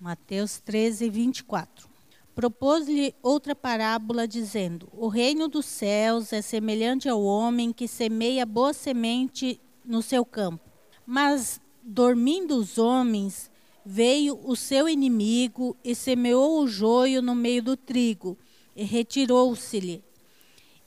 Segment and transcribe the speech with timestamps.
[0.00, 1.86] Mateus 13, 24.
[2.34, 8.72] Propôs-lhe outra parábola, dizendo: O reino dos céus é semelhante ao homem que semeia boa
[8.72, 10.64] semente no seu campo.
[11.04, 13.50] Mas, dormindo os homens,
[13.84, 18.38] veio o seu inimigo e semeou o joio no meio do trigo,
[18.74, 20.02] e retirou-se-lhe.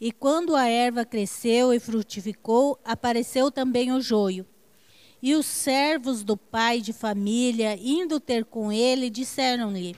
[0.01, 4.43] E quando a erva cresceu e frutificou, apareceu também o joio.
[5.23, 9.95] E os servos do pai de família, indo ter com ele, disseram-lhe: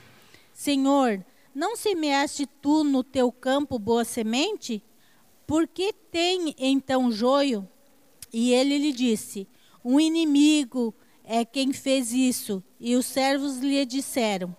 [0.52, 4.80] Senhor, não semeaste tu no teu campo boa semente?
[5.44, 7.68] Por que tem então joio?
[8.32, 9.48] E ele lhe disse:
[9.84, 12.62] Um inimigo é quem fez isso.
[12.78, 14.54] E os servos lhe disseram: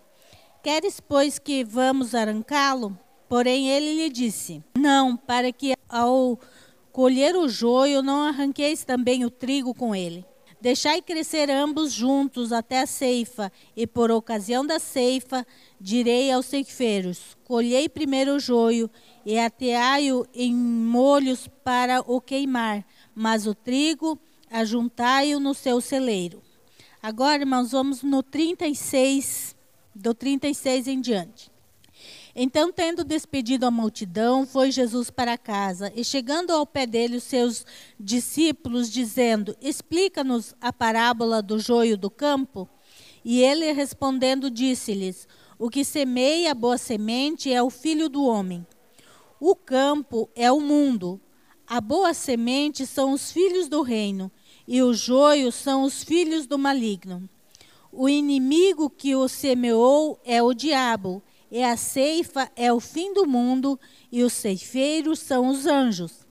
[0.62, 2.99] Queres, pois, que vamos arrancá-lo?
[3.30, 6.38] Porém, ele lhe disse: Não, para que ao
[6.91, 10.26] colher o joio não arranqueis também o trigo com ele.
[10.60, 15.46] Deixai crescer ambos juntos até a ceifa, e por ocasião da ceifa,
[15.80, 18.90] direi aos ceifeiros: Colhei primeiro o joio,
[19.26, 22.84] e ateai-o em molhos para o queimar,
[23.14, 26.41] mas o trigo ajuntai-o no seu celeiro.
[27.04, 29.55] Agora, irmãos, vamos no 36,
[29.94, 31.52] do 36 em diante.
[32.40, 35.91] Então, tendo despedido a multidão, foi Jesus para casa.
[35.96, 37.66] E chegando ao pé dele, os seus
[37.99, 42.70] discípulos, dizendo: Explica-nos a parábola do joio do campo.
[43.26, 45.27] E ele respondendo, disse-lhes:
[45.58, 48.63] O que semeia a boa semente é o filho do homem.
[49.40, 51.20] O campo é o mundo.
[51.65, 54.32] A boa semente são os filhos do reino,
[54.68, 57.27] e o joio são os filhos do maligno.
[57.91, 63.26] O inimigo que o semeou é o diabo e a ceifa é o fim do
[63.26, 63.79] mundo,
[64.12, 66.28] e os ceifeiros são os anjos.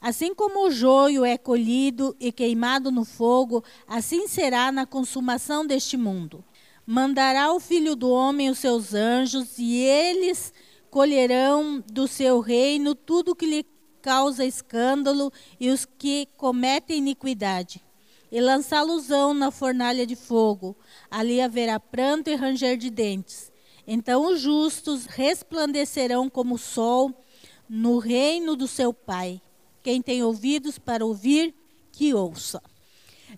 [0.00, 5.96] Assim como o joio é colhido e queimado no fogo, assim será na consumação deste
[5.96, 6.44] mundo.
[6.86, 10.52] Mandará o Filho do Homem os seus anjos, e eles
[10.90, 13.66] colherão do seu reino tudo que lhe
[14.00, 17.84] causa escândalo e os que cometem iniquidade,
[18.30, 20.76] e lançá-los-ão na fornalha de fogo.
[21.10, 23.52] Ali haverá pranto e ranger de dentes.
[23.90, 27.24] Então os justos resplandecerão como o sol
[27.66, 29.40] no reino do seu Pai.
[29.82, 31.54] Quem tem ouvidos para ouvir,
[31.90, 32.62] que ouça.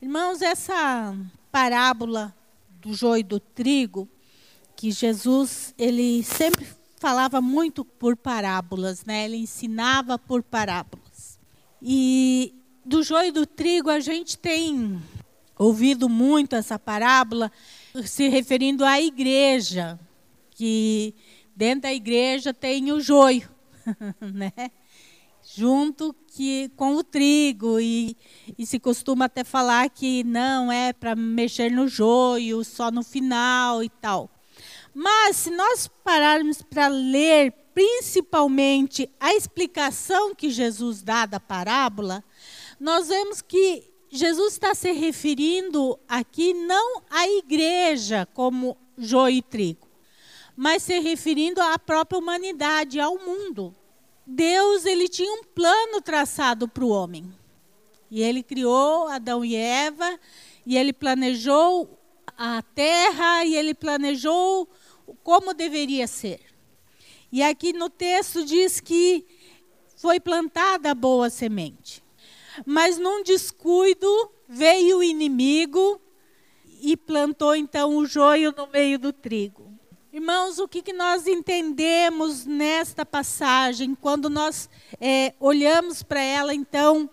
[0.02, 1.16] Irmãos, essa
[1.52, 2.34] parábola
[2.80, 4.08] do joio e do trigo,
[4.74, 6.66] que Jesus, ele sempre
[6.96, 9.26] falava muito por parábolas, né?
[9.26, 11.38] Ele ensinava por parábolas.
[11.80, 12.52] E
[12.84, 15.00] do joio e do trigo a gente tem
[15.56, 17.52] ouvido muito essa parábola
[18.04, 19.96] se referindo à igreja,
[20.60, 21.14] que
[21.56, 23.48] dentro da igreja tem o joio,
[24.20, 24.52] né?
[25.54, 27.80] junto que, com o trigo.
[27.80, 28.14] E,
[28.58, 33.82] e se costuma até falar que não é para mexer no joio, só no final
[33.82, 34.28] e tal.
[34.92, 42.22] Mas se nós pararmos para ler principalmente a explicação que Jesus dá da parábola,
[42.78, 49.89] nós vemos que Jesus está se referindo aqui não à igreja como joio e trigo,
[50.56, 53.74] mas se referindo à própria humanidade, ao mundo.
[54.26, 57.32] Deus ele tinha um plano traçado para o homem.
[58.10, 60.18] E ele criou Adão e Eva,
[60.66, 61.98] e ele planejou
[62.36, 64.68] a terra, e ele planejou
[65.22, 66.40] como deveria ser.
[67.32, 69.24] E aqui no texto diz que
[69.96, 72.02] foi plantada a boa semente.
[72.66, 74.08] Mas num descuido
[74.48, 76.00] veio o inimigo
[76.82, 79.69] e plantou então o joio no meio do trigo.
[80.12, 84.68] Irmãos, o que, que nós entendemos nesta passagem, quando nós
[85.00, 87.08] é, olhamos para ela, então,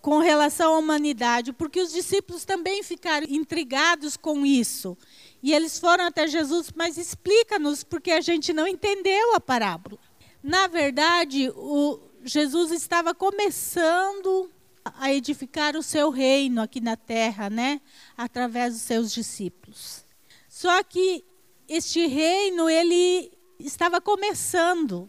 [0.00, 1.52] com relação à humanidade?
[1.52, 4.96] Porque os discípulos também ficaram intrigados com isso.
[5.42, 9.98] E eles foram até Jesus, mas explica-nos, porque a gente não entendeu a parábola.
[10.40, 14.48] Na verdade, o, Jesus estava começando
[14.84, 17.80] a edificar o seu reino aqui na terra, né?
[18.16, 20.04] Através dos seus discípulos.
[20.48, 21.24] Só que
[21.68, 25.08] este reino ele estava começando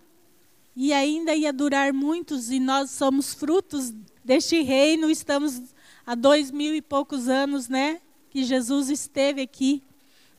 [0.76, 5.10] e ainda ia durar muitos e nós somos frutos deste reino.
[5.10, 5.62] Estamos
[6.06, 9.82] há dois mil e poucos anos, né, que Jesus esteve aqui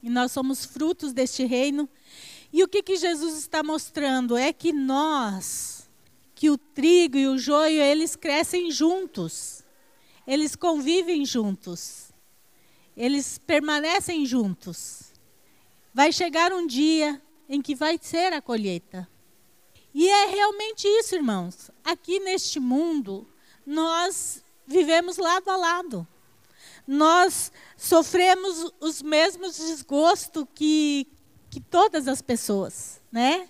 [0.02, 1.88] e nós somos frutos deste reino.
[2.52, 5.88] E o que que Jesus está mostrando é que nós,
[6.34, 9.62] que o trigo e o joio eles crescem juntos,
[10.26, 12.12] eles convivem juntos,
[12.94, 15.09] eles permanecem juntos.
[15.92, 19.08] Vai chegar um dia em que vai ser a colheita.
[19.92, 21.70] E é realmente isso, irmãos.
[21.82, 23.26] Aqui neste mundo,
[23.66, 26.06] nós vivemos lado a lado.
[26.86, 31.06] nós sofremos os mesmos desgostos que,
[31.48, 33.48] que todas as pessoas, né?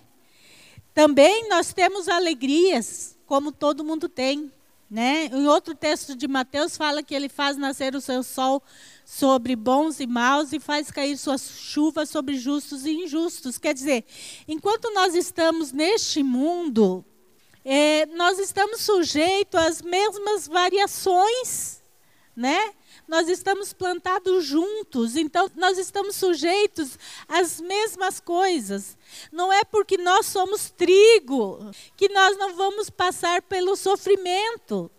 [0.93, 4.51] Também nós temos alegrias, como todo mundo tem.
[4.89, 5.27] Né?
[5.27, 8.61] Em outro texto de Mateus fala que ele faz nascer o seu sol
[9.05, 13.57] sobre bons e maus e faz cair sua chuva sobre justos e injustos.
[13.57, 14.05] Quer dizer,
[14.47, 17.03] enquanto nós estamos neste mundo,
[17.63, 21.83] é, nós estamos sujeitos às mesmas variações,
[22.35, 22.73] né?
[23.11, 28.97] nós estamos plantados juntos, então nós estamos sujeitos às mesmas coisas.
[29.33, 31.59] Não é porque nós somos trigo
[31.97, 34.89] que nós não vamos passar pelo sofrimento,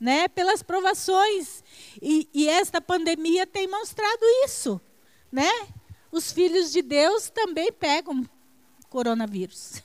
[0.00, 0.28] né?
[0.28, 1.62] pelas provações.
[2.00, 4.80] E, e esta pandemia tem mostrado isso.
[5.30, 5.50] Né?
[6.10, 8.24] Os filhos de Deus também pegam
[8.88, 9.82] coronavírus.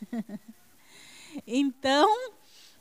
[1.45, 2.09] então,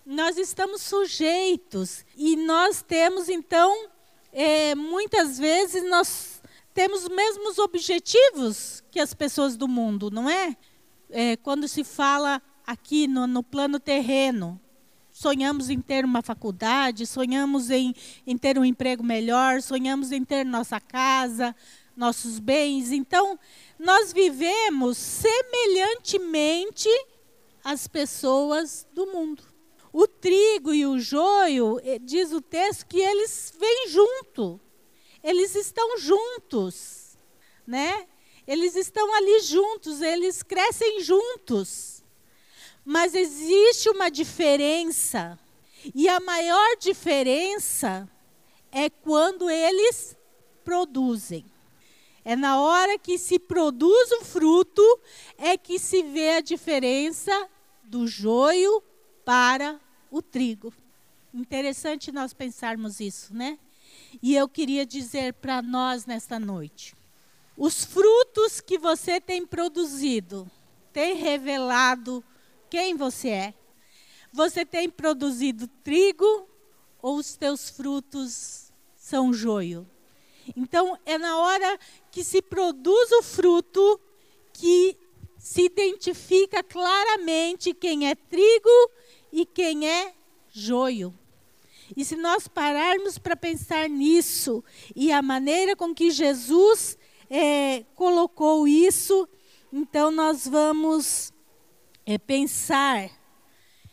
[0.05, 3.89] nós estamos sujeitos e nós temos então
[4.33, 6.43] é, muitas vezes nós
[6.75, 10.57] temos os mesmos objetivos que as pessoas do mundo, não é?
[11.09, 14.61] é quando se fala aqui no, no, plano terreno,
[15.15, 17.95] sonhamos em ter uma faculdade, sonhamos em,
[18.27, 21.55] em ter um emprego melhor, sonhamos em ter nossa casa,
[21.97, 22.91] nossos bens.
[22.91, 23.39] Então,
[23.79, 26.89] nós vivemos semelhantemente
[27.63, 29.45] às pessoas do mundo.
[29.93, 34.61] O trigo e o joio, eh, diz o texto, que eles vêm junto.
[35.23, 37.17] Eles estão juntos,
[37.65, 38.09] né?
[38.49, 42.04] Eles estão ali juntos, eles crescem juntos.
[42.85, 45.39] Mas existe uma diferença.
[45.95, 48.09] E a maior diferença
[48.71, 50.17] é quando eles
[50.65, 51.45] produzem.
[52.25, 54.83] É na hora que se produz o fruto
[55.37, 57.49] é que se vê a diferença
[57.85, 58.83] do joio
[59.25, 59.79] para
[60.11, 60.73] o trigo.
[61.35, 63.59] Interessante nós pensarmos isso, né?
[64.23, 66.95] E eu queria dizer para nós nesta noite:
[67.57, 70.51] os frutos que você tem produzido
[70.93, 72.25] têm revelado
[72.71, 73.55] quem você é.
[74.33, 76.49] Você tem produzido trigo
[77.01, 79.89] ou os teus frutos são joio?
[80.57, 81.79] Então, é na hora
[82.11, 84.01] que se produz o fruto
[84.53, 84.97] que
[85.39, 88.91] se identifica claramente quem é trigo
[89.33, 90.15] e quem é
[90.51, 91.13] joio.
[91.95, 94.65] E se nós pararmos para pensar nisso
[94.97, 96.97] e a maneira com que Jesus
[97.29, 99.29] é, colocou isso,
[99.73, 101.33] então nós vamos
[102.07, 103.11] é, pensar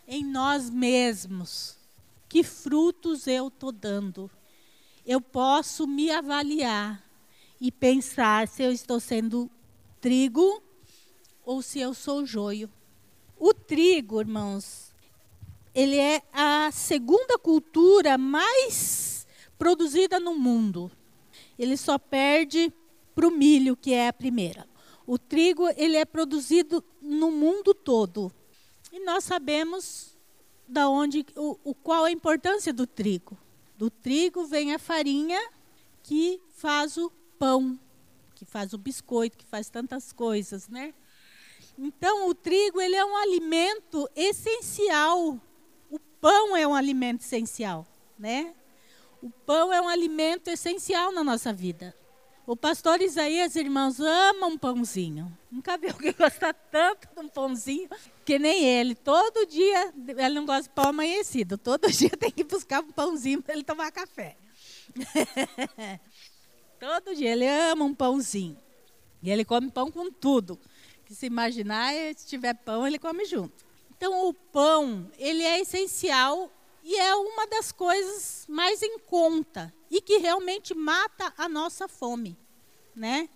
[0.07, 1.77] em nós mesmos.
[2.27, 4.29] Que frutos eu estou dando?
[5.05, 7.03] Eu posso me avaliar
[7.59, 9.49] e pensar se eu estou sendo
[9.99, 10.61] trigo
[11.45, 12.69] ou se eu sou joio.
[13.37, 14.93] O trigo, irmãos,
[15.73, 19.25] ele é a segunda cultura mais
[19.57, 20.91] produzida no mundo.
[21.57, 22.73] Ele só perde
[23.13, 24.67] para o milho, que é a primeira.
[25.05, 28.31] O trigo ele é produzido no mundo todo.
[28.91, 30.17] E nós sabemos
[30.67, 33.37] da onde o, o qual a importância do trigo.
[33.77, 35.39] Do trigo vem a farinha
[36.03, 37.79] que faz o pão,
[38.35, 40.93] que faz o biscoito, que faz tantas coisas, né?
[41.77, 45.39] Então o trigo ele é um alimento essencial
[46.21, 47.85] pão é um alimento essencial,
[48.17, 48.53] né?
[49.21, 51.95] O pão é um alimento essencial na nossa vida.
[52.51, 55.31] O pastor Isaías, irmãos, ama um pãozinho.
[55.49, 57.87] Nunca viu alguém gostar tanto de um pãozinho
[58.25, 58.93] que nem ele.
[58.93, 61.57] Todo dia, ele não gosta de pão amanhecido.
[61.57, 64.35] Todo dia tem que buscar um pãozinho para ele tomar café.
[66.77, 68.59] Todo dia ele ama um pãozinho.
[69.23, 70.59] E ele come pão com tudo.
[71.05, 73.65] Que se imaginar, se tiver pão, ele come junto.
[73.95, 76.51] Então, o pão, ele é essencial
[76.83, 82.37] e é uma das coisas mais em conta e que realmente mata a nossa fome,
[82.95, 83.29] né?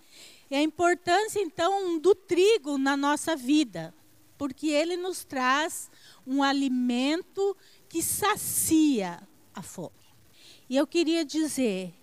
[0.49, 3.93] E a importância então do trigo na nossa vida,
[4.37, 5.89] porque ele nos traz
[6.25, 7.55] um alimento
[7.89, 9.21] que sacia
[9.53, 9.91] a fome.
[10.69, 11.93] E eu queria dizer,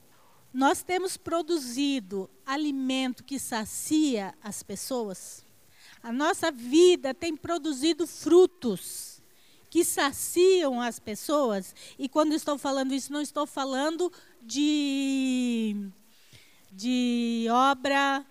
[0.53, 5.45] nós temos produzido alimento que sacia as pessoas?
[6.03, 9.23] A nossa vida tem produzido frutos
[9.71, 11.75] que saciam as pessoas.
[11.99, 15.89] E quando estou falando isso, não estou falando de,
[16.73, 18.25] de obra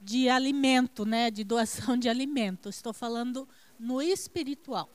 [0.00, 2.68] de alimento, né, de doação de alimento.
[2.68, 4.88] Estou falando no espiritual.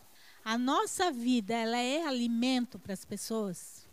[0.43, 3.87] A nossa vida, ela é alimento para as pessoas.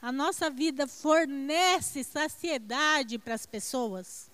[0.00, 4.30] A nossa vida fornece saciedade para as pessoas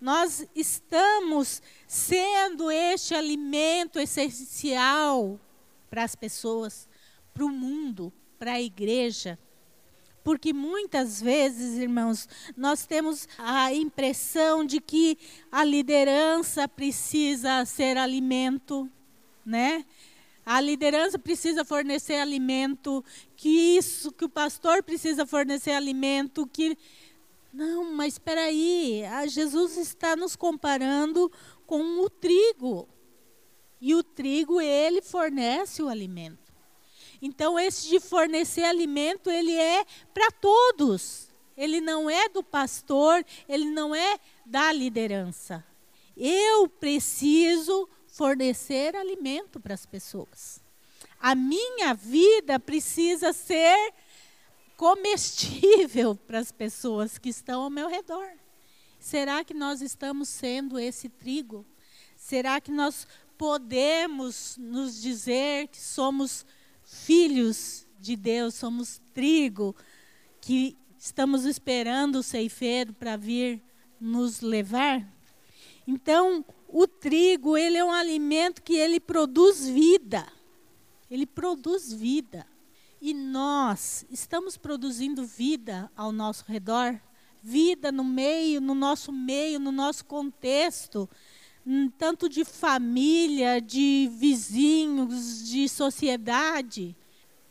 [0.00, 5.38] nós estamos sendo este alimento essencial
[5.90, 6.88] para as pessoas,
[7.34, 9.38] para o mundo, para a igreja,
[10.22, 15.18] Porque muitas vezes, irmãos, nós temos a impressão de que
[15.50, 18.88] a liderança precisa ser alimento,
[19.44, 19.84] né?
[20.44, 23.04] A liderança precisa fornecer alimento,
[23.36, 26.76] que isso, que o pastor precisa fornecer alimento, que
[27.52, 31.30] não, mas espera aí, Jesus está nos comparando
[31.66, 32.88] com o trigo.
[33.80, 36.39] E o trigo, ele fornece o alimento.
[37.22, 39.84] Então, esse de fornecer alimento, ele é
[40.14, 41.28] para todos.
[41.56, 45.64] Ele não é do pastor, ele não é da liderança.
[46.16, 50.60] Eu preciso fornecer alimento para as pessoas.
[51.18, 53.92] A minha vida precisa ser
[54.76, 58.28] comestível para as pessoas que estão ao meu redor.
[58.98, 61.66] Será que nós estamos sendo esse trigo?
[62.16, 66.44] Será que nós podemos nos dizer que somos
[66.90, 69.76] filhos de Deus, somos trigo,
[70.40, 73.62] que estamos esperando o ceifeiro para vir
[74.00, 75.06] nos levar?
[75.86, 80.26] Então, o trigo, ele é um alimento que ele produz vida.
[81.08, 82.46] Ele produz vida.
[83.00, 87.00] E nós estamos produzindo vida ao nosso redor,
[87.42, 91.08] vida no meio, no nosso meio, no nosso contexto,
[91.98, 96.96] tanto de família, de vizinhos, de sociedade,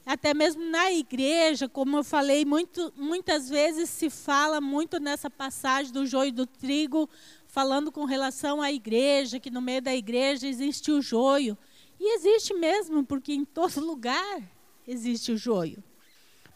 [0.05, 5.93] até mesmo na igreja, como eu falei, muito, muitas vezes se fala muito nessa passagem
[5.93, 7.07] do joio e do trigo,
[7.45, 11.55] falando com relação à igreja, que no meio da igreja existe o joio.
[11.99, 14.41] E existe mesmo, porque em todo lugar
[14.87, 15.83] existe o joio.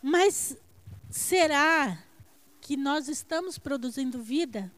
[0.02, 0.58] Mas
[1.12, 2.02] será
[2.60, 4.72] que nós estamos produzindo vida?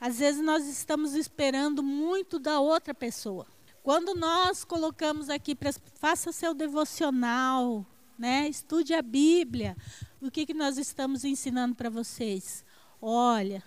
[0.00, 3.46] Às vezes nós estamos esperando muito da outra pessoa.
[3.82, 7.84] Quando nós colocamos aqui para faça seu devocional,
[8.18, 8.48] né?
[8.48, 9.76] Estude a Bíblia.
[10.20, 12.64] O que que nós estamos ensinando para vocês?
[13.00, 13.62] Olha,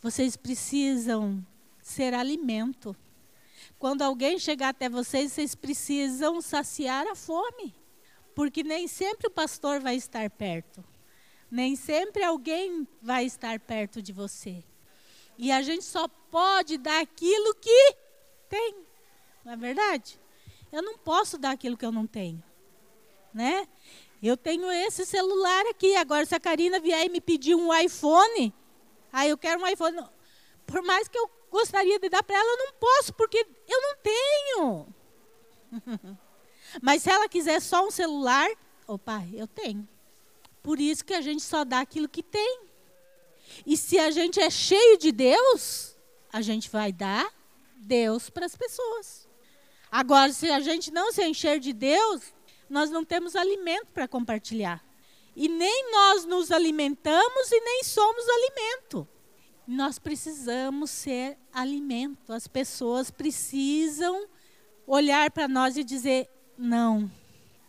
[0.00, 1.44] vocês precisam
[1.82, 2.96] ser alimento.
[3.78, 7.74] Quando alguém chegar até vocês, vocês precisam saciar a fome
[8.38, 10.84] porque nem sempre o pastor vai estar perto.
[11.50, 14.62] Nem sempre alguém vai estar perto de você.
[15.38, 17.96] E a gente só pode dar aquilo que
[18.48, 18.74] tem.
[19.44, 20.18] Não é verdade?
[20.72, 22.42] Eu não posso dar aquilo que eu não tenho.
[23.32, 23.68] Né?
[24.20, 25.94] Eu tenho esse celular aqui.
[25.94, 28.52] Agora, se a Karina vier e me pedir um iPhone,
[29.12, 30.04] aí eu quero um iPhone.
[30.66, 33.96] Por mais que eu gostaria de dar para ela, eu não posso, porque eu não
[34.02, 34.86] tenho.
[36.82, 38.48] Mas se ela quiser só um celular,
[38.86, 39.88] opa, eu tenho.
[40.62, 42.67] Por isso que a gente só dá aquilo que tem.
[43.66, 45.96] E se a gente é cheio de Deus,
[46.32, 47.32] a gente vai dar
[47.76, 49.28] Deus para as pessoas.
[49.90, 52.22] Agora, se a gente não se encher de Deus,
[52.68, 54.84] nós não temos alimento para compartilhar.
[55.34, 59.08] E nem nós nos alimentamos e nem somos alimento.
[59.66, 62.32] Nós precisamos ser alimento.
[62.32, 64.26] As pessoas precisam
[64.86, 67.10] olhar para nós e dizer: não.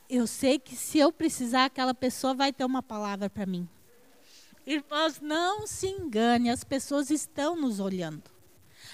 [0.10, 3.70] Eu sei que se eu precisar, aquela pessoa vai ter uma palavra para mim.
[4.70, 8.30] Irmãos, não se engane, as pessoas estão nos olhando.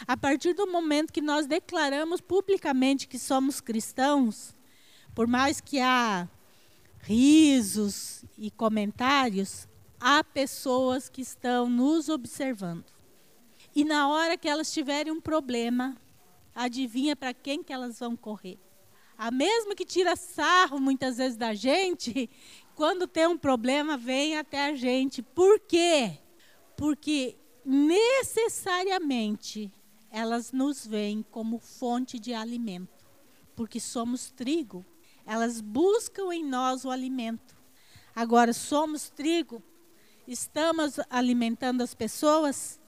[0.07, 4.55] A partir do momento que nós declaramos publicamente que somos cristãos,
[5.13, 6.29] por mais que há
[7.01, 9.67] risos e comentários,
[9.99, 12.85] há pessoas que estão nos observando.
[13.75, 15.97] E na hora que elas tiverem um problema,
[16.55, 18.57] adivinha para quem que elas vão correr?
[19.17, 22.29] A mesma que tira sarro muitas vezes da gente,
[22.75, 25.21] quando tem um problema, vem até a gente.
[25.21, 26.19] Por quê?
[26.75, 29.71] Porque necessariamente
[30.11, 33.05] elas nos veem como fonte de alimento,
[33.55, 34.85] porque somos trigo.
[35.25, 37.55] Elas buscam em nós o alimento.
[38.15, 39.63] Agora, somos trigo,
[40.27, 42.79] estamos alimentando as pessoas,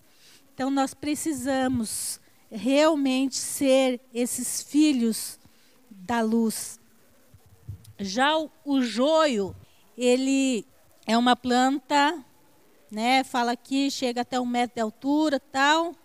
[0.54, 5.38] então nós precisamos realmente ser esses filhos
[5.90, 6.80] da luz.
[8.00, 9.54] Já o, o joio,
[9.98, 10.66] ele
[11.06, 12.24] é uma planta,
[12.92, 13.24] né?
[13.24, 15.96] Fala aqui, chega até um metro de altura, tal.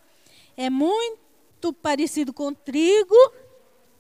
[0.57, 3.15] É muito parecido com trigo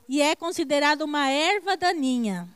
[0.09, 2.49] e é considerado uma erva daninha.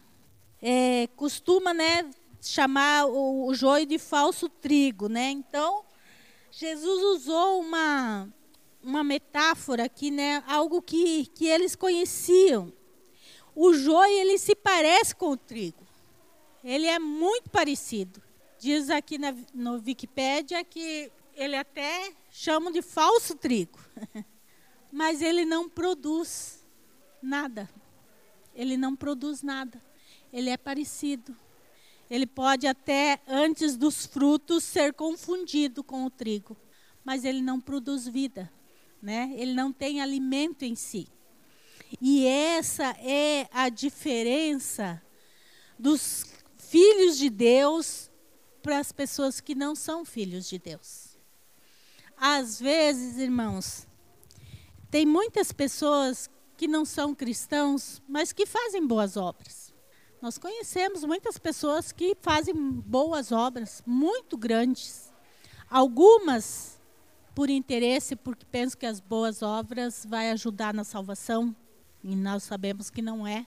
[0.63, 2.09] É, costuma, né,
[2.41, 5.31] chamar o, o joio de falso trigo, né?
[5.31, 5.85] Então,
[6.51, 8.29] Jesus usou uma
[8.83, 10.45] uma metáfora aqui, né?
[10.47, 12.73] Algo que, que eles conheciam
[13.57, 15.86] o joio ele se parece com o trigo.
[16.67, 18.21] Ele é muito parecido.
[18.59, 23.79] Diz aqui na, no Wikipédia que ele até chamam de falso trigo.
[24.91, 26.67] Mas ele não produz
[27.23, 27.71] nada.
[28.53, 29.81] Ele não produz nada.
[30.33, 31.37] Ele é parecido.
[32.11, 36.57] ele pode até, antes dos frutos, ser confundido com o trigo,
[37.05, 38.53] mas ele não produz vida,
[39.01, 39.33] né?
[39.37, 41.07] ele não tem alimento em si.
[42.01, 45.01] E essa é a diferença
[45.79, 46.36] dos
[46.69, 48.11] filhos de Deus
[48.63, 51.17] para as pessoas que não são filhos de Deus.
[52.17, 53.87] Às vezes, irmãos,
[54.91, 59.73] tem muitas pessoas que não são cristãos, mas que fazem boas obras.
[60.21, 65.13] Nós conhecemos muitas pessoas que fazem boas obras, muito grandes.
[65.69, 66.81] Algumas
[67.35, 71.55] por interesse, porque pensam que as boas obras vai ajudar na salvação,
[72.03, 73.47] e nós sabemos que não é.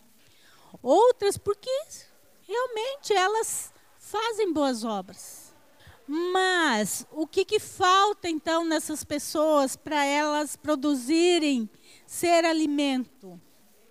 [0.83, 1.69] Outras porque
[2.50, 5.56] realmente elas fazem boas obras.
[6.08, 11.70] Mas o que, que falta então nessas pessoas para elas produzirem
[12.08, 13.39] ser alimento?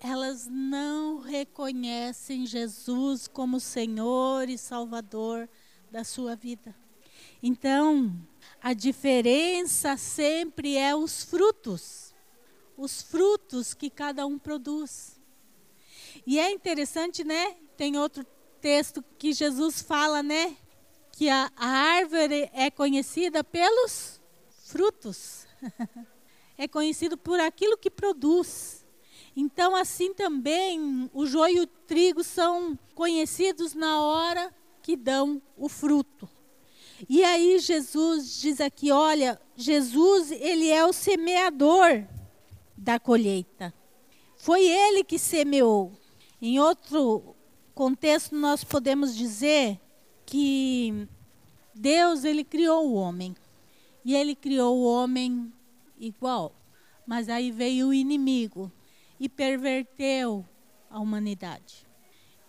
[0.00, 5.48] elas não reconhecem Jesus como Senhor e Salvador
[5.90, 6.74] da sua vida.
[7.42, 8.16] Então,
[8.60, 12.14] a diferença sempre é os frutos,
[12.76, 15.20] os frutos que cada um produz.
[16.26, 17.56] E é interessante, né?
[17.76, 18.24] Tem outro
[18.60, 20.56] texto que Jesus fala, né?
[21.12, 24.20] Que a, a árvore é conhecida pelos
[24.66, 25.46] frutos.
[26.58, 28.84] é conhecido por aquilo que produz.
[29.36, 35.68] Então, assim também, o joio e o trigo são conhecidos na hora que dão o
[35.68, 36.28] fruto.
[37.08, 42.04] E aí Jesus diz aqui, olha, Jesus, ele é o semeador
[42.76, 43.72] da colheita.
[44.36, 45.92] Foi ele que semeou.
[46.40, 47.36] Em outro
[47.78, 49.80] contexto, nós podemos dizer
[50.26, 51.06] que
[51.72, 53.36] Deus, ele criou o homem.
[54.04, 55.52] E ele criou o homem
[55.96, 56.52] igual.
[57.06, 58.72] Mas aí veio o inimigo
[59.20, 60.44] e perverteu
[60.90, 61.86] a humanidade.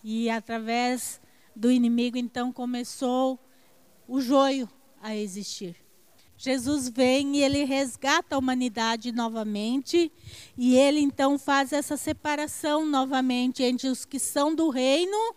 [0.03, 1.21] E através
[1.55, 3.39] do inimigo, então, começou
[4.07, 4.67] o joio
[4.99, 5.75] a existir.
[6.41, 10.09] Jesus vem e ele resgata a humanidade novamente,
[10.57, 15.35] e ele então faz essa separação novamente entre os que são do reino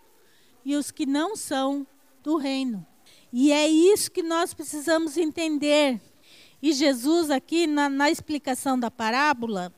[0.63, 1.85] e os que não são
[2.23, 2.87] do reino.
[3.33, 5.99] E é isso que nós precisamos entender.
[6.61, 9.73] E Jesus, aqui na, na explicação da parábola,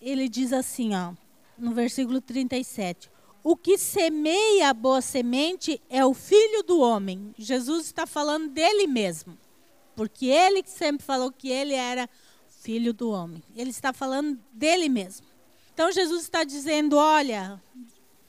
[0.00, 1.12] ele diz assim, ó,
[1.58, 3.10] no versículo 37.
[3.42, 7.34] O que semeia a boa semente é o filho do homem.
[7.36, 9.36] Jesus está falando dele mesmo.
[9.98, 12.08] Porque ele que sempre falou que ele era
[12.46, 13.42] filho do homem.
[13.56, 15.26] Ele está falando dele mesmo.
[15.74, 17.60] Então Jesus está dizendo: olha,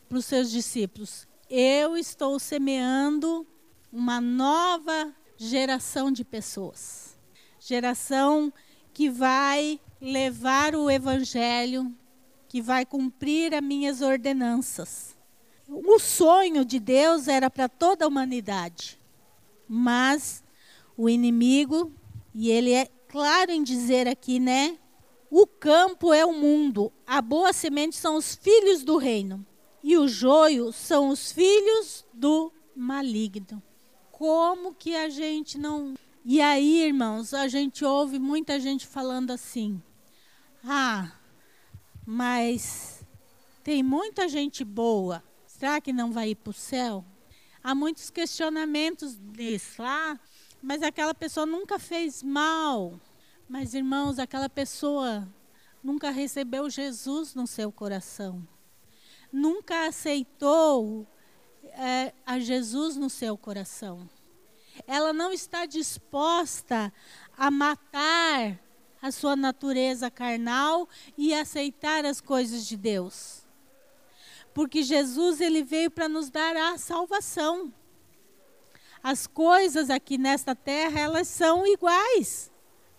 [0.08, 3.46] para os seus discípulos, eu estou semeando
[3.94, 7.16] uma nova geração de pessoas.
[7.60, 8.52] Geração
[8.92, 11.96] que vai levar o evangelho,
[12.48, 15.16] que vai cumprir as minhas ordenanças.
[15.68, 19.00] O sonho de Deus era para toda a humanidade,
[19.68, 20.44] mas
[21.00, 21.94] o inimigo,
[22.36, 24.78] e ele é claro em dizer aqui, né?
[25.32, 29.46] O campo é o mundo, a boa semente são os filhos do reino,
[29.82, 33.64] e o joio são os filhos do maligno.
[34.12, 35.94] Como que a gente não.
[36.26, 39.82] E aí, irmãos, a gente ouve muita gente falando assim:
[40.66, 41.14] ah,
[42.06, 43.06] mas
[43.64, 45.24] tem muita gente boa.
[45.48, 47.06] Será que não vai ir para o céu?
[47.64, 49.82] Há muitos questionamentos disso.
[49.82, 50.20] Ah,
[50.62, 53.00] mas aquela pessoa nunca fez mal.
[53.48, 55.28] Mas, irmãos, aquela pessoa
[55.84, 58.48] nunca recebeu Jesus no seu coração.
[59.32, 61.08] Nunca aceitou
[61.64, 64.10] é, a Jesus no seu coração.
[64.88, 66.94] Ela não está disposta
[67.38, 68.60] a matar
[69.02, 73.46] a sua natureza carnal e aceitar as coisas de Deus.
[74.54, 77.74] Porque Jesus ele veio para nos dar a salvação.
[79.02, 82.52] As coisas aqui nesta terra, elas são iguais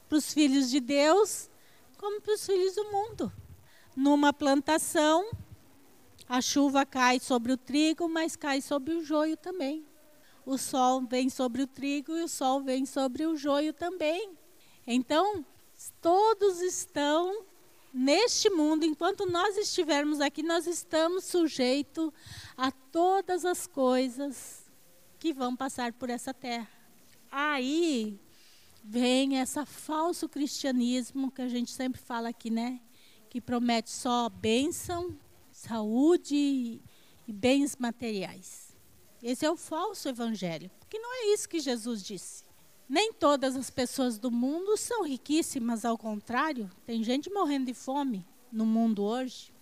[0.09, 1.51] para os filhos de Deus
[1.99, 3.33] como para os filhos do mundo.
[3.95, 5.31] Numa plantação,
[6.27, 9.85] a chuva cai sobre o trigo, mas cai sobre o joio também.
[10.47, 14.33] O sol vem sobre o trigo e o sol vem sobre o joio também.
[14.87, 15.45] Então,
[16.01, 17.45] todos estão
[17.93, 22.11] neste mundo, enquanto nós estivermos aqui, nós estamos sujeitos
[22.57, 24.70] a todas as coisas
[25.21, 26.67] que vão passar por essa terra.
[27.31, 28.19] Aí
[28.83, 32.81] vem essa falso cristianismo que a gente sempre fala aqui, né?
[33.29, 35.15] Que promete só bênção,
[35.53, 36.81] saúde
[37.29, 38.75] e bens materiais.
[39.23, 42.43] Esse é o falso evangelho, porque não é isso que Jesus disse.
[42.89, 48.27] Nem todas as pessoas do mundo são riquíssimas, ao contrário, tem gente morrendo de fome
[48.51, 49.53] no mundo hoje.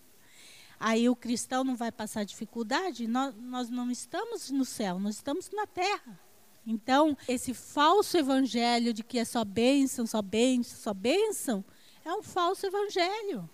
[0.78, 3.06] Aí o cristão não vai passar dificuldade.
[3.06, 6.20] Nós, nós não estamos no céu, nós estamos na terra.
[6.66, 11.64] Então, esse falso evangelho de que é só bênção, só bênção, só bênção,
[12.04, 13.48] é um falso evangelho.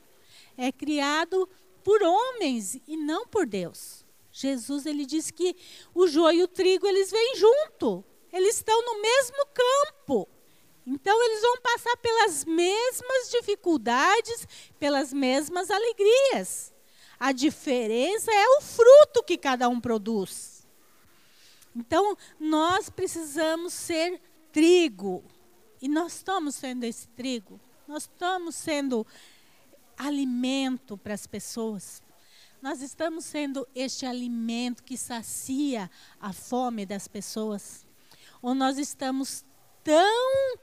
[0.56, 1.48] É criado
[1.84, 4.04] por homens e não por Deus.
[4.32, 5.54] Jesus ele diz que
[5.94, 8.04] o joio e o trigo eles vêm junto.
[8.32, 10.28] Eles estão no mesmo campo.
[10.84, 14.46] Então eles vão passar pelas mesmas dificuldades,
[14.78, 16.73] pelas mesmas alegrias.
[17.18, 20.66] A diferença é o fruto que cada um produz.
[21.74, 24.20] Então nós precisamos ser
[24.52, 25.24] trigo.
[25.82, 27.60] E nós estamos sendo esse trigo.
[27.86, 29.06] Nós estamos sendo
[29.96, 32.02] alimento para as pessoas.
[32.62, 37.84] Nós estamos sendo este alimento que sacia a fome das pessoas.
[38.40, 39.44] Ou nós estamos
[39.82, 40.56] tão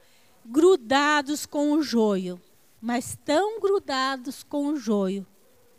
[0.44, 2.40] grudados com o joio,
[2.80, 5.24] mas tão grudados com o joio,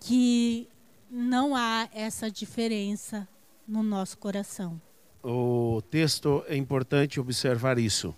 [0.05, 0.67] que
[1.09, 3.25] não há essa diferença
[3.65, 4.79] no nosso coração.
[5.23, 8.13] O texto é importante observar isso.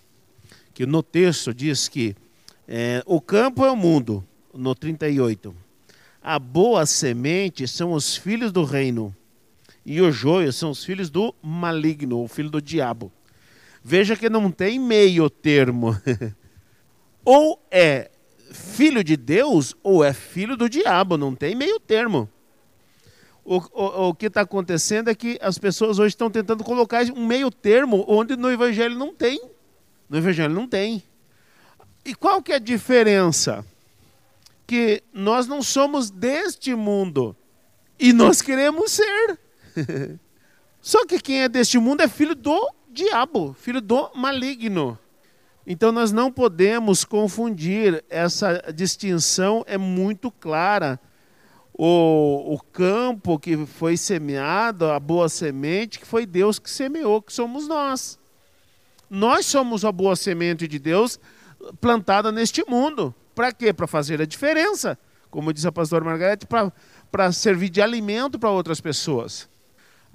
[0.74, 2.16] Que no texto diz que
[2.66, 5.54] é, o campo é o mundo, no 38.
[6.20, 9.14] A boa semente são os filhos do reino,
[9.84, 13.12] e o joio são os filhos do maligno, o filho do diabo.
[13.84, 15.96] Veja que não tem meio termo.
[17.24, 18.10] ou é
[18.52, 22.28] filho de Deus, ou é filho do diabo, não tem meio termo.
[23.44, 27.24] O, o, o que está acontecendo é que as pessoas hoje estão tentando colocar um
[27.24, 29.40] meio termo onde no Evangelho não tem.
[30.08, 31.02] No Evangelho não tem.
[32.04, 33.64] E qual que é a diferença?
[34.66, 37.36] Que nós não somos deste mundo
[37.98, 39.38] e nós queremos ser.
[40.80, 44.98] Só que quem é deste mundo é filho do diabo, filho do maligno.
[45.66, 51.00] Então nós não podemos confundir, essa distinção é muito clara.
[51.74, 57.32] O, o campo que foi semeado, a boa semente, que foi Deus que semeou, que
[57.32, 58.18] somos nós.
[59.10, 61.18] Nós somos a boa semente de Deus
[61.80, 63.14] plantada neste mundo.
[63.34, 63.72] Para quê?
[63.72, 64.96] Para fazer a diferença.
[65.30, 66.46] Como disse a pastora Margarete,
[67.10, 69.48] para servir de alimento para outras pessoas.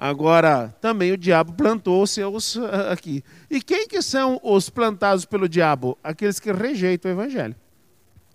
[0.04, 3.24] Agora, também o diabo plantou os seus ah, aqui.
[3.48, 5.96] E quem que são os plantados pelo diabo?
[6.04, 7.56] Aqueles que rejeitam o evangelho.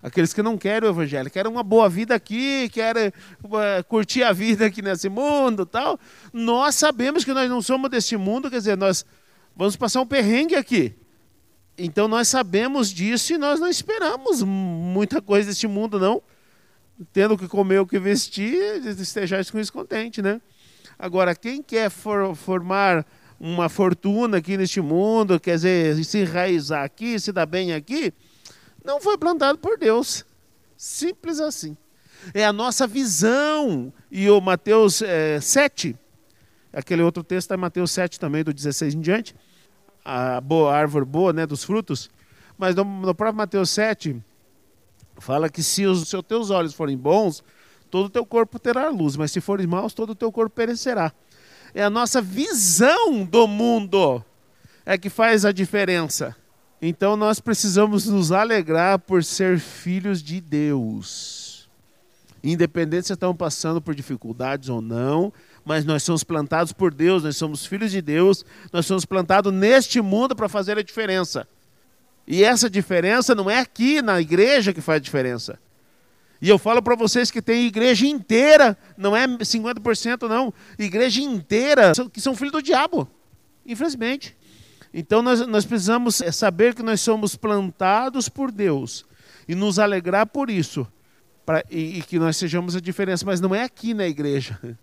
[0.00, 4.32] Aqueles que não querem o evangelho, querem uma boa vida aqui, querem uh, curtir a
[4.32, 5.98] vida aqui nesse mundo, tal.
[6.32, 9.04] Nós sabemos que nós não somos deste mundo, quer dizer, nós
[9.56, 10.94] vamos passar um perrengue aqui.
[11.76, 16.22] Então nós sabemos disso e nós não esperamos muita coisa deste mundo, não.
[17.12, 20.40] Tendo que comer o que vestir, estejais com isso contente, né?
[20.98, 23.06] Agora, quem quer for, formar
[23.38, 28.12] uma fortuna aqui neste mundo, quer dizer, se enraizar aqui, se dar bem aqui,
[28.84, 30.24] não foi plantado por Deus.
[30.76, 31.76] Simples assim.
[32.32, 33.92] É a nossa visão.
[34.10, 35.96] E o Mateus é, 7,
[36.72, 39.34] aquele outro texto é Mateus 7 também, do 16 em diante,
[40.04, 42.10] a boa a árvore boa, né, dos frutos.
[42.56, 44.16] Mas no, no próprio Mateus 7,
[45.18, 47.44] fala que se os, se os teus olhos forem bons,
[47.96, 51.10] todo o teu corpo terá luz, mas se fores maus, todo o teu corpo perecerá.
[51.74, 54.22] É a nossa visão do mundo
[54.84, 56.36] é que faz a diferença.
[56.80, 61.70] Então nós precisamos nos alegrar por ser filhos de Deus.
[62.44, 65.32] Independente se estão passando por dificuldades ou não,
[65.64, 70.02] mas nós somos plantados por Deus, nós somos filhos de Deus, nós somos plantados neste
[70.02, 71.48] mundo para fazer a diferença.
[72.26, 75.58] E essa diferença não é aqui na igreja que faz a diferença.
[76.40, 81.92] E eu falo para vocês que tem igreja inteira, não é 50% não, igreja inteira
[82.12, 83.08] que são filhos do diabo,
[83.64, 84.36] infelizmente.
[84.92, 89.04] Então nós, nós precisamos é, saber que nós somos plantados por Deus
[89.48, 90.86] e nos alegrar por isso,
[91.44, 94.58] pra, e, e, que nós sejamos a diferença, mas não é aqui na igreja.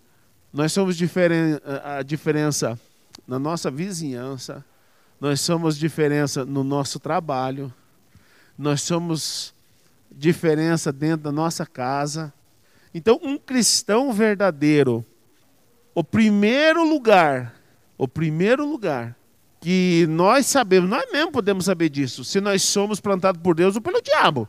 [0.53, 2.79] Nós somos diferen, a diferença
[3.27, 4.63] na nossa vizinhança,
[5.19, 7.73] nós somos diferença no nosso trabalho,
[8.55, 9.52] nós somos
[10.17, 12.33] diferença dentro da nossa casa.
[12.93, 15.05] Então, um cristão verdadeiro,
[15.95, 17.55] o primeiro lugar,
[17.97, 19.15] o primeiro lugar
[19.59, 23.81] que nós sabemos, nós mesmo podemos saber disso, se nós somos plantados por Deus ou
[23.81, 24.47] pelo diabo.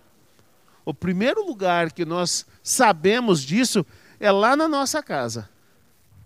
[0.84, 3.86] O primeiro lugar que nós sabemos disso
[4.20, 5.48] é lá na nossa casa.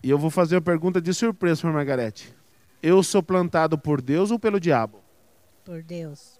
[0.03, 2.35] E eu vou fazer uma pergunta de surpresa para Margarete.
[2.83, 5.03] Eu sou plantado por Deus ou pelo diabo?
[5.65, 6.38] Por Deus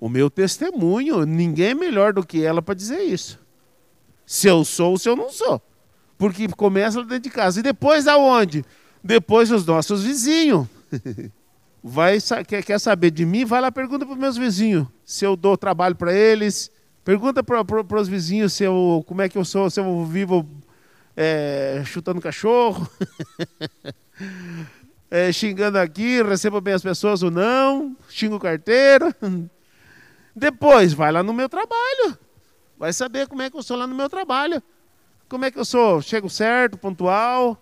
[0.00, 3.38] o meu testemunho, ninguém é melhor do que ela para dizer isso.
[4.24, 5.60] Se eu sou ou se eu não sou.
[6.16, 7.60] Porque começa dentro de casa.
[7.60, 8.64] E depois aonde?
[9.04, 10.66] Depois os nossos vizinhos.
[11.82, 13.44] Vai, quer, quer saber de mim?
[13.44, 16.70] Vai lá pergunta para os meus vizinhos se eu dou trabalho para eles.
[17.04, 20.46] Pergunta para os vizinhos se eu, como é que eu sou, se eu vivo
[21.16, 22.88] é, chutando cachorro,
[25.10, 29.14] é, xingando aqui, recebo bem as pessoas ou não, xingo o carteiro.
[30.34, 32.18] Depois, vai lá no meu trabalho.
[32.78, 34.62] Vai saber como é que eu sou lá no meu trabalho.
[35.28, 36.00] Como é que eu sou?
[36.00, 37.56] Chego certo, pontual,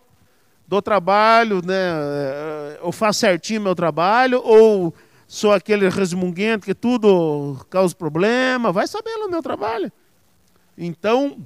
[0.66, 1.74] dou trabalho, né?
[1.74, 4.94] É, eu faço certinho meu trabalho, ou
[5.26, 8.70] sou aquele resmunguento que tudo causa problema.
[8.70, 9.92] Vai saber lá no meu trabalho.
[10.76, 11.44] Então,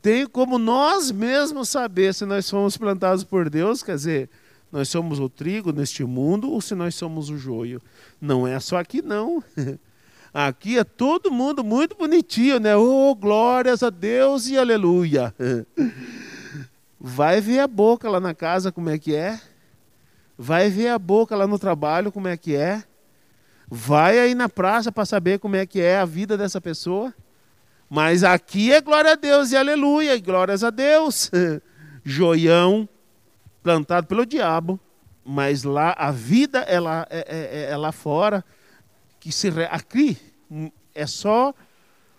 [0.00, 4.30] tem como nós mesmos saber se nós fomos plantados por Deus, quer dizer,
[4.70, 7.80] nós somos o trigo neste mundo ou se nós somos o joio.
[8.20, 9.42] Não é só aqui, não.
[10.34, 12.74] Aqui é todo mundo muito bonitinho, né?
[12.74, 15.32] Oh, glórias a Deus e aleluia.
[16.98, 19.40] Vai ver a boca lá na casa como é que é.
[20.36, 22.82] Vai ver a boca lá no trabalho como é que é.
[23.68, 27.14] Vai aí na praça para saber como é que é a vida dessa pessoa.
[27.88, 31.30] Mas aqui é glória a Deus e aleluia, e glórias a Deus.
[32.02, 32.88] Joião
[33.62, 34.80] plantado pelo diabo,
[35.24, 38.44] mas lá a vida é lá, é, é, é lá fora
[39.24, 40.18] que se aqui
[40.94, 41.54] é só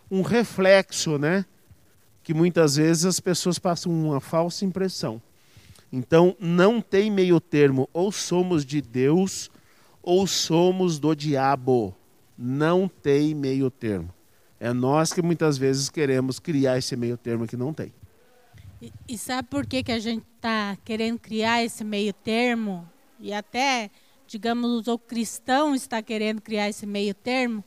[0.10, 1.46] um reflexo, né?
[2.24, 5.22] Que muitas vezes as pessoas passam uma falsa impressão.
[5.94, 9.52] Então não tem meio termo, ou somos de Deus
[10.02, 11.96] ou somos do diabo.
[12.36, 14.12] Não tem meio termo.
[14.60, 17.94] É nós que muitas vezes queremos criar esse meio termo que não tem.
[18.82, 22.90] E, e sabe por que, que a gente está querendo criar esse meio termo?
[23.20, 23.92] E até
[24.28, 27.64] digamos, o cristão está querendo criar esse meio termo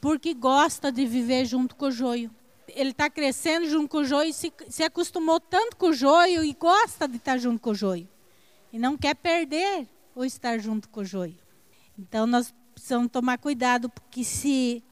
[0.00, 2.30] porque gosta de viver junto com o joio.
[2.68, 6.52] Ele está crescendo junto com o joio se, se acostumou tanto com o joio e
[6.52, 8.08] gosta de estar junto com o joio.
[8.72, 11.36] E não quer perder o estar junto com o joio.
[11.98, 14.82] Então nós precisamos tomar cuidado, porque se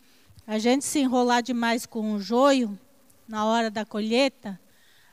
[0.47, 2.79] a gente se enrolar demais com o joio,
[3.29, 4.59] na hora da colheita,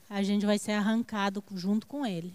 [0.09, 2.33] a gente vai ser arrancado junto com ele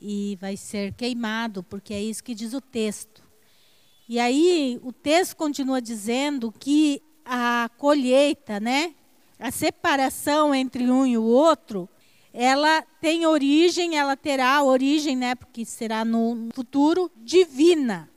[0.00, 3.22] e vai ser queimado, porque é isso que diz o texto.
[4.08, 8.94] E aí o texto continua dizendo que a colheita, né,
[9.38, 11.88] a separação entre um e o outro,
[12.32, 18.08] ela tem origem, ela terá origem, né, porque será no futuro divina.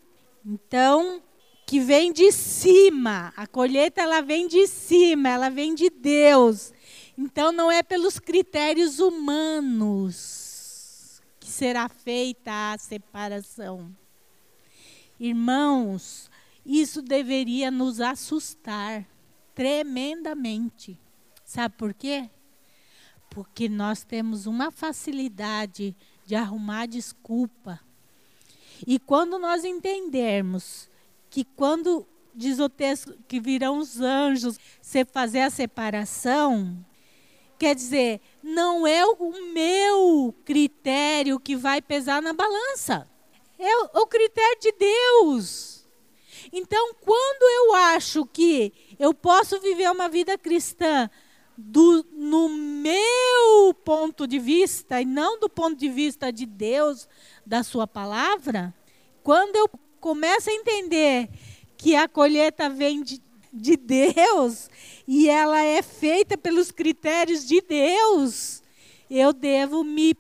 [0.46, 1.22] Então,
[1.66, 3.34] que vem de cima.
[3.36, 6.74] A colheita ela vem de cima, ela vem de Deus.
[7.18, 10.39] Então não é pelos critérios humanos
[11.60, 13.94] será feita a separação.
[15.20, 16.32] Irmãos,
[16.66, 19.06] isso deveria nos assustar
[19.54, 20.98] tremendamente.
[21.44, 22.30] Sabe por quê?
[23.30, 25.94] Porque nós temos uma facilidade
[26.26, 27.78] de arrumar desculpa.
[28.88, 30.90] E quando nós entendermos
[31.30, 36.86] que quando diz o texto que virão os anjos se fazer a separação,
[37.60, 43.06] Quer dizer, não é o meu critério que vai pesar na balança.
[43.60, 45.86] É o critério de Deus.
[46.54, 51.10] Então, quando eu acho que eu posso viver uma vida cristã
[51.58, 57.10] do, no meu ponto de vista e não do ponto de vista de Deus,
[57.46, 58.74] da Sua palavra,
[59.22, 59.70] quando eu
[60.00, 61.30] começo a entender
[61.78, 64.70] que a colheita vem de, de Deus
[65.08, 68.62] e ela é feita pelos critérios de Deus,
[69.10, 70.16] eu devo me,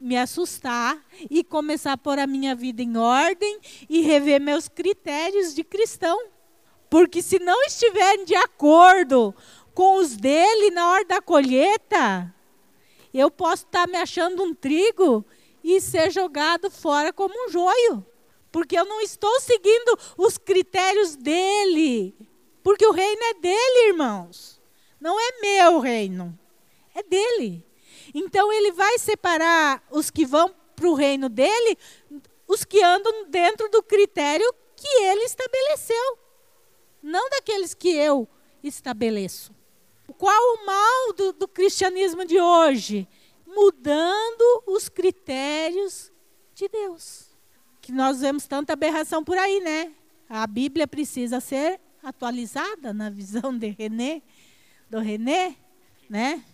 [0.00, 5.54] me assustar e começar a pôr a minha vida em ordem e rever meus critérios
[5.54, 6.28] de cristão.
[6.90, 9.34] Porque se não estiverem de acordo
[9.74, 12.32] com os dele na hora da colheita,
[13.12, 15.24] eu posso estar me achando um trigo
[15.62, 18.04] e ser jogado fora como um joio.
[18.52, 22.14] Porque eu não estou seguindo os critérios dele.
[22.64, 24.58] Porque o reino é dele, irmãos.
[24.98, 26.36] Não é meu reino.
[26.94, 27.62] É dele.
[28.14, 31.78] Então ele vai separar os que vão para o reino dele,
[32.48, 36.18] os que andam dentro do critério que ele estabeleceu.
[37.02, 38.26] Não daqueles que eu
[38.62, 39.54] estabeleço.
[40.16, 43.06] Qual o mal do, do cristianismo de hoje?
[43.46, 46.10] Mudando os critérios
[46.54, 47.26] de Deus.
[47.82, 49.92] Que nós vemos tanta aberração por aí, né?
[50.30, 54.22] A Bíblia precisa ser atualizada na visão de René,
[54.90, 55.56] do René,
[56.08, 56.44] né?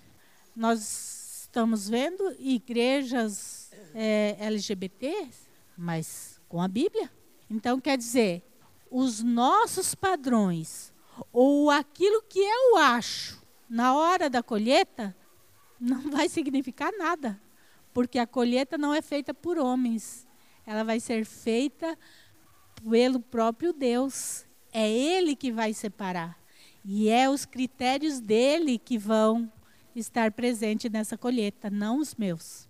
[0.55, 5.29] Nós estamos vendo igrejas é, LGBT,
[5.77, 7.11] mas com a Bíblia.
[7.49, 8.43] Então, quer dizer,
[8.91, 10.93] os nossos padrões,
[11.33, 15.17] ou aquilo que eu acho na hora da colheita,
[15.81, 17.41] não vai significar nada.
[17.93, 20.27] Porque a colheita não é feita por homens.
[20.67, 21.99] Ela vai ser feita
[22.89, 24.47] pelo próprio Deus.
[24.73, 26.39] É Ele que vai separar.
[26.85, 29.51] E é os critérios dele que vão
[29.95, 32.69] estar presente nessa colheita, não os meus.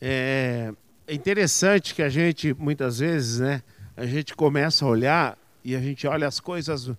[0.00, 0.72] É,
[1.06, 3.62] é interessante que a gente, muitas vezes, né,
[3.96, 6.90] a gente começa a olhar e a gente olha as coisas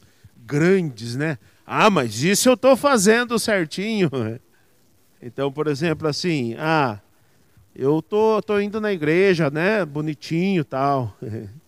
[0.46, 1.38] grandes, né?
[1.66, 4.10] Ah, mas isso eu estou fazendo certinho.
[5.22, 7.00] Então, por exemplo, assim, ah,
[7.76, 9.84] eu tô, tô indo na igreja, né?
[9.86, 11.16] Bonitinho tal.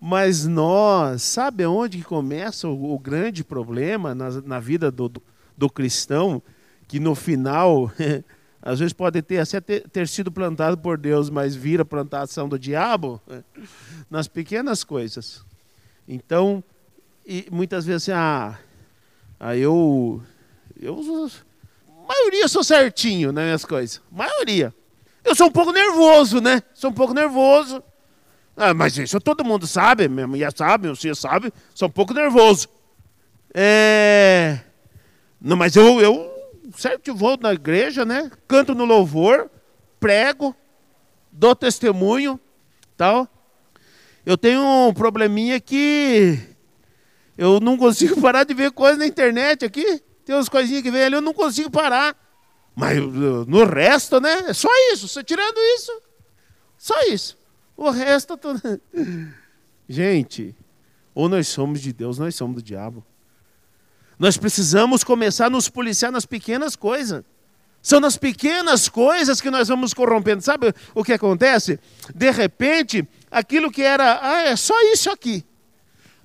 [0.00, 5.22] Mas nós, sabe onde que começa o, o grande problema na, na vida do, do,
[5.54, 6.42] do, cristão?
[6.88, 7.92] Que no final,
[8.62, 12.58] às vezes pode ter até ter, ter sido plantado por Deus, mas vira plantação do
[12.58, 13.20] diabo,
[14.08, 15.44] nas pequenas coisas.
[16.08, 16.64] Então,
[17.26, 18.58] e muitas vezes assim, ah,
[19.38, 20.22] ah eu,
[20.80, 21.30] eu,
[22.08, 24.74] maioria sou certinho nas minhas coisas, maioria.
[25.22, 26.62] Eu sou um pouco nervoso, né?
[26.72, 27.82] Sou um pouco nervoso.
[28.62, 32.12] Ah, mas isso todo mundo sabe, minha mulher sabe, meu filho sabe, sou um pouco
[32.12, 32.68] nervoso.
[33.54, 34.58] É...
[35.40, 36.30] Não, mas eu, eu
[36.76, 38.30] certo, vou na igreja, né?
[38.46, 39.50] Canto no louvor,
[39.98, 40.54] prego,
[41.32, 42.38] dou testemunho,
[42.98, 43.26] tal.
[44.26, 46.38] Eu tenho um probleminha que
[47.38, 50.02] eu não consigo parar de ver coisa na internet aqui.
[50.22, 52.14] Tem umas coisinhas que vem ali, eu não consigo parar.
[52.76, 54.48] Mas no resto, né?
[54.48, 55.08] É só isso.
[55.08, 56.02] Só tirando isso,
[56.76, 57.39] só isso.
[57.80, 58.50] O resto, tô...
[59.88, 60.54] gente,
[61.14, 63.02] ou nós somos de Deus, nós somos do diabo.
[64.18, 67.24] Nós precisamos começar a nos policiar nas pequenas coisas.
[67.80, 70.42] São nas pequenas coisas que nós vamos corrompendo.
[70.42, 71.80] Sabe o que acontece?
[72.14, 75.42] De repente, aquilo que era, ah, é só isso aqui.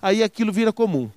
[0.01, 1.09] Aí aquilo vira comum.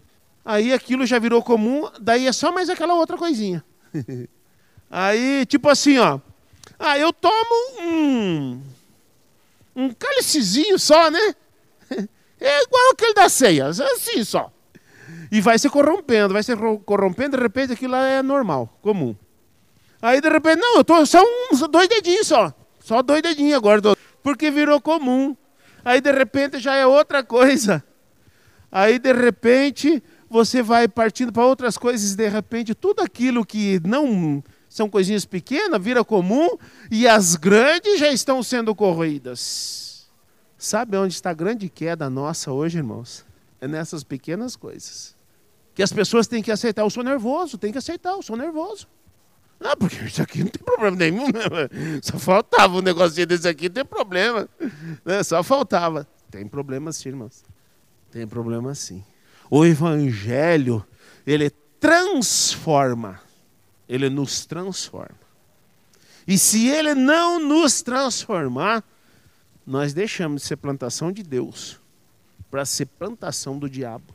[0.45, 3.65] Aí aquilo já virou comum, daí é só mais aquela outra coisinha.
[4.89, 6.21] Aí, tipo assim, ó.
[6.79, 8.63] Ah, eu tomo um,
[9.79, 11.35] um cálicezinho só, né?
[12.41, 14.53] É igual aquele da ceia, assim só.
[15.31, 16.53] E vai se corrompendo, vai se
[16.85, 19.17] corrompendo, de repente aquilo lá é normal, comum.
[20.01, 22.53] Aí de repente, não, eu tô só uns dois dedinhos só.
[22.79, 23.81] Só dois dedinhos agora,
[24.23, 25.37] porque virou comum.
[25.85, 27.85] Aí de repente já é outra coisa.
[28.71, 34.43] Aí de repente você vai partindo para outras coisas, de repente tudo aquilo que não
[34.79, 36.57] são coisinhas pequenas, vira comum,
[36.91, 40.09] e as grandes já estão sendo corroídas.
[40.57, 43.27] Sabe onde está a grande queda nossa hoje, irmãos?
[43.61, 45.17] É nessas pequenas coisas.
[45.75, 46.83] Que as pessoas têm que aceitar.
[46.83, 48.89] Eu sou nervoso, tem que aceitar, eu sou nervoso.
[49.61, 52.01] Não, porque isso aqui não tem problema nenhum, né?
[52.03, 54.49] Só faltava um negocinho desse aqui, tem problema.
[55.05, 55.23] Né?
[55.25, 56.07] Só faltava.
[56.31, 57.43] Tem problema sim, irmãos.
[58.11, 59.05] Tem problema sim.
[59.51, 60.85] O Evangelho,
[61.27, 63.21] ele transforma
[63.89, 65.19] ele nos transforma.
[66.27, 68.85] E se ele não nos transformar,
[69.67, 71.81] nós deixamos de ser plantação de Deus
[72.51, 74.15] para ser plantação do diabo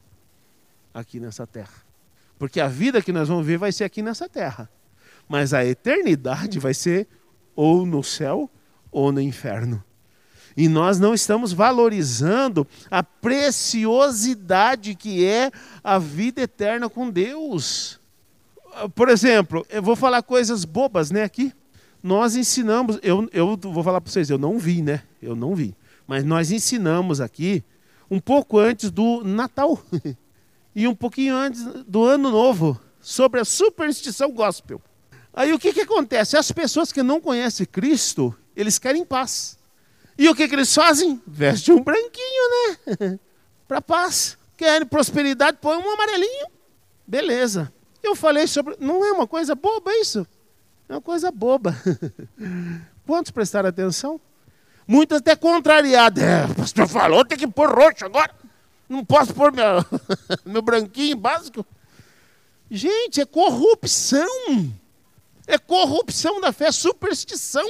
[0.93, 1.83] aqui nessa terra.
[2.37, 4.69] Porque a vida que nós vamos ver vai ser aqui nessa terra.
[5.27, 7.07] Mas a eternidade vai ser
[7.55, 8.49] ou no céu
[8.91, 9.83] ou no inferno.
[10.55, 15.51] E nós não estamos valorizando a preciosidade que é
[15.83, 17.99] a vida eterna com Deus
[18.95, 21.53] por exemplo, eu vou falar coisas bobas, né, aqui.
[22.01, 25.03] Nós ensinamos, eu, eu vou falar para vocês, eu não vi, né?
[25.21, 25.75] Eu não vi.
[26.05, 27.63] Mas nós ensinamos aqui
[28.11, 29.81] um pouco antes do Natal
[30.75, 34.81] e um pouquinho antes do Ano Novo sobre a superstição gospel.
[35.33, 36.37] Aí o que, que acontece?
[36.37, 39.57] As pessoas que não conhecem Cristo, eles querem paz.
[40.17, 41.21] E o que, que eles fazem?
[41.25, 43.19] Veste um branquinho, né?
[43.67, 44.37] Para paz.
[44.55, 46.47] Querem prosperidade, põe um amarelinho.
[47.07, 47.73] Beleza.
[48.03, 48.75] Eu falei sobre.
[48.79, 50.27] Não é uma coisa boba isso?
[50.89, 51.73] É uma coisa boba.
[53.07, 54.19] Quantos prestaram atenção?
[54.85, 56.21] Muitos até contrariados.
[56.21, 58.35] É, o pastor falou, tem que pôr roxo agora.
[58.89, 59.63] Não posso pôr meu,
[60.45, 61.65] meu branquinho básico.
[62.69, 64.27] Gente, é corrupção.
[65.47, 67.65] É corrupção da fé, superstição.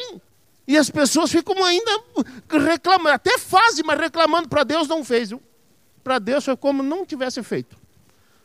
[0.68, 2.04] E as pessoas ficam ainda
[2.50, 5.30] reclamando, até fazem, mas reclamando para Deus não fez.
[6.04, 7.83] Para Deus foi como não tivesse feito.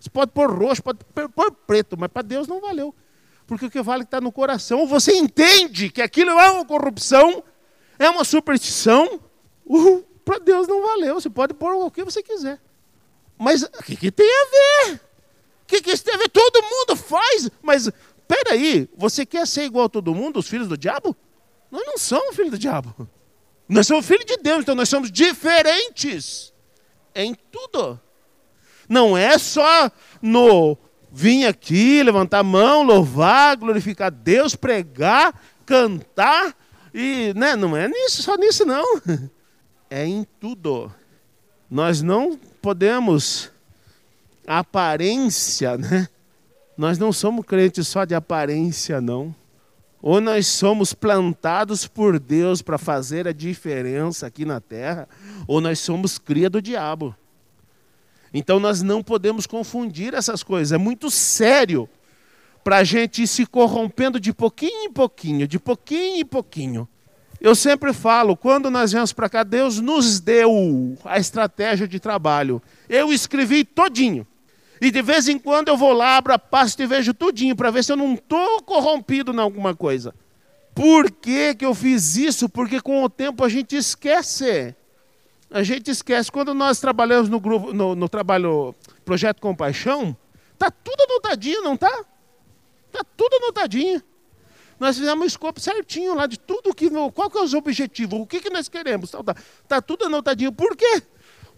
[0.00, 0.98] Você pode pôr roxo, pode
[1.34, 2.94] pôr preto, mas para Deus não valeu.
[3.46, 4.86] Porque o que vale está no coração.
[4.86, 7.42] Você entende que aquilo é uma corrupção,
[7.98, 9.20] é uma superstição,
[9.66, 11.14] uh, para Deus não valeu.
[11.14, 12.60] Você pode pôr o que você quiser.
[13.38, 14.94] Mas o que, que, tem a ver?
[15.62, 16.28] O que, que isso tem a ver?
[16.28, 17.48] Todo mundo faz.
[17.62, 17.90] Mas,
[18.26, 21.16] peraí, você quer ser igual a todo mundo, os filhos do diabo?
[21.70, 23.08] Nós não somos filhos do diabo.
[23.68, 26.52] Nós somos filhos de Deus, então nós somos diferentes
[27.14, 28.00] em tudo.
[28.88, 29.90] Não é só
[30.22, 30.76] no
[31.12, 35.34] vir aqui, levantar a mão, louvar, glorificar Deus, pregar,
[35.66, 36.54] cantar
[36.92, 38.84] e, né, não é nisso, só nisso não.
[39.90, 40.92] É em tudo.
[41.70, 43.50] Nós não podemos
[44.46, 46.06] a aparência, né?
[46.76, 49.34] Nós não somos crentes só de aparência, não.
[50.00, 55.08] Ou nós somos plantados por Deus para fazer a diferença aqui na terra,
[55.46, 57.16] ou nós somos cria do diabo.
[58.32, 60.72] Então nós não podemos confundir essas coisas.
[60.72, 61.88] É muito sério
[62.62, 66.88] para a gente ir se corrompendo de pouquinho em pouquinho, de pouquinho em pouquinho.
[67.40, 72.60] Eu sempre falo, quando nós viemos para cá, Deus nos deu a estratégia de trabalho.
[72.88, 74.26] Eu escrevi todinho.
[74.80, 77.70] E de vez em quando eu vou lá, abro a pasta e vejo tudinho para
[77.70, 80.14] ver se eu não estou corrompido em alguma coisa.
[80.74, 82.48] Por que, que eu fiz isso?
[82.48, 84.74] Porque com o tempo a gente esquece.
[85.50, 86.30] A gente esquece.
[86.30, 88.74] Quando nós trabalhamos no grupo, no, no trabalho
[89.04, 90.16] Projeto Compaixão,
[90.58, 92.04] tá tudo anotadinho, não tá?
[92.92, 94.02] Tá tudo anotadinho.
[94.78, 96.88] Nós fizemos um escopo certinho lá de tudo que.
[97.12, 98.20] Qual que é os objetivos?
[98.20, 99.10] O que, que nós queremos?
[99.10, 99.34] Tá,
[99.66, 100.52] tá tudo anotadinho.
[100.52, 101.02] Por quê?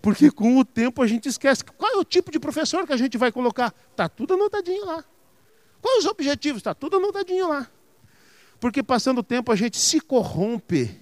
[0.01, 2.97] Porque com o tempo a gente esquece qual é o tipo de professor que a
[2.97, 3.75] gente vai colocar.
[3.91, 5.05] Está tudo anotadinho lá.
[5.83, 6.61] Quais os objetivos?
[6.61, 7.69] Está tudo anotadinho lá.
[8.59, 10.99] Porque passando o tempo a gente se corrompe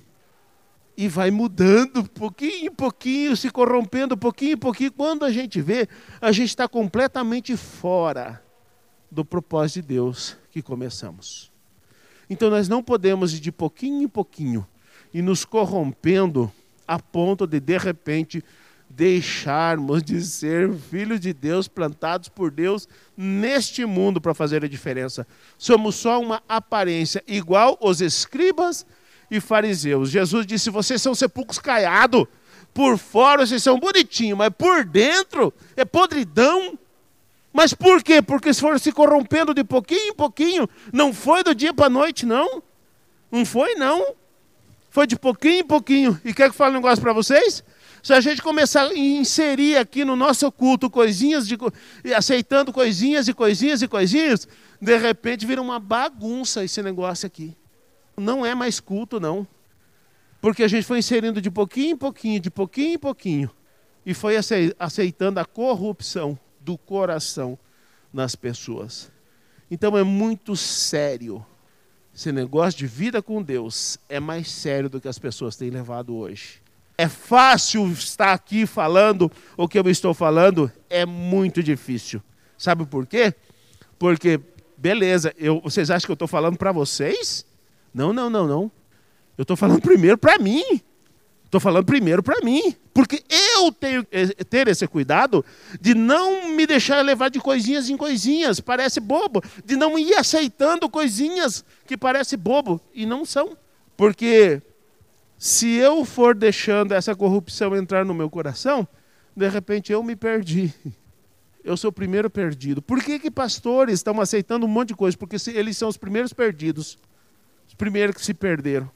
[0.98, 4.90] e vai mudando pouquinho em pouquinho, se corrompendo pouquinho em pouquinho.
[4.90, 5.88] Quando a gente vê,
[6.20, 8.42] a gente está completamente fora
[9.08, 11.52] do propósito de Deus que começamos.
[12.28, 14.66] Então nós não podemos ir de pouquinho em pouquinho
[15.14, 16.50] e nos corrompendo
[16.84, 18.44] a ponto de, de repente,
[18.90, 25.24] deixarmos de ser filhos de Deus, plantados por Deus neste mundo para fazer a diferença.
[25.56, 28.84] Somos só uma aparência, igual os escribas
[29.30, 30.10] e fariseus.
[30.10, 32.26] Jesus disse: vocês são sepulcros caiados,
[32.72, 36.78] por fora vocês são bonitinhos, mas por dentro é podridão.
[37.52, 38.20] Mas por quê?
[38.22, 40.68] Porque foram se corrompendo de pouquinho em pouquinho.
[40.92, 42.62] Não foi do dia para a noite, não.
[43.32, 44.14] Não foi, não.
[44.90, 46.20] Foi de pouquinho em pouquinho.
[46.24, 47.64] E quer que eu fale um negócio para vocês?
[48.02, 51.58] Se a gente começar a inserir aqui no nosso culto coisinhas, de,
[52.16, 54.46] aceitando coisinhas e coisinhas e coisinhas,
[54.80, 57.56] de repente vira uma bagunça esse negócio aqui.
[58.18, 59.46] Não é mais culto, não.
[60.40, 63.50] Porque a gente foi inserindo de pouquinho em pouquinho, de pouquinho em pouquinho,
[64.06, 64.36] e foi
[64.78, 67.58] aceitando a corrupção do coração
[68.12, 69.10] nas pessoas.
[69.70, 71.44] Então é muito sério.
[72.14, 76.16] Esse negócio de vida com Deus é mais sério do que as pessoas têm levado
[76.16, 76.60] hoje.
[76.96, 82.20] É fácil estar aqui falando o que eu estou falando, é muito difícil.
[82.56, 83.32] Sabe por quê?
[83.98, 84.40] Porque,
[84.76, 87.46] beleza, eu, vocês acham que eu estou falando para vocês?
[87.92, 88.70] Não, não, não, não.
[89.36, 90.62] Eu estou falando primeiro para mim.
[91.44, 92.74] Estou falando primeiro para mim.
[92.92, 93.22] Porque
[93.54, 95.44] eu tenho que ter esse cuidado
[95.80, 99.42] de não me deixar levar de coisinhas em coisinhas, parece bobo.
[99.64, 103.56] De não ir aceitando coisinhas que parece bobo e não são.
[103.96, 104.60] Porque
[105.38, 108.86] se eu for deixando essa corrupção entrar no meu coração,
[109.36, 110.74] de repente eu me perdi.
[111.64, 112.82] Eu sou o primeiro perdido.
[112.82, 115.16] Por que, que pastores estão aceitando um monte de coisa?
[115.16, 116.98] Porque eles são os primeiros perdidos.
[117.78, 118.90] Os primeiros que se perderam.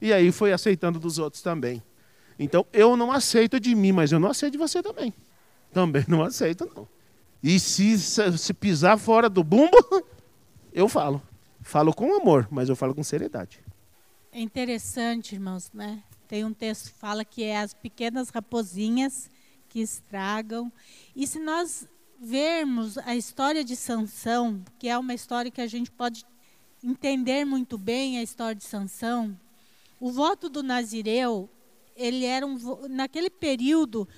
[0.00, 1.82] E aí foi aceitando dos outros também.
[2.38, 5.12] Então eu não aceito de mim, mas eu não aceito de você também.
[5.74, 6.88] Também não aceito, não.
[7.42, 9.76] E se, se pisar fora do bumbo,
[10.72, 11.20] eu falo.
[11.60, 13.60] Falo com amor, mas eu falo com seriedade.
[14.32, 16.02] É interessante, irmãos, né?
[16.26, 19.28] Tem um texto que fala que é as pequenas raposinhas
[19.68, 20.72] que estragam.
[21.14, 21.86] E se nós
[22.18, 26.24] vermos a história de Sansão, que é uma história que a gente pode
[26.82, 29.38] entender muito bem a história de Sansão,
[30.00, 31.48] o voto do Nazireu,
[31.96, 32.58] ele era um
[32.88, 34.08] naquele período,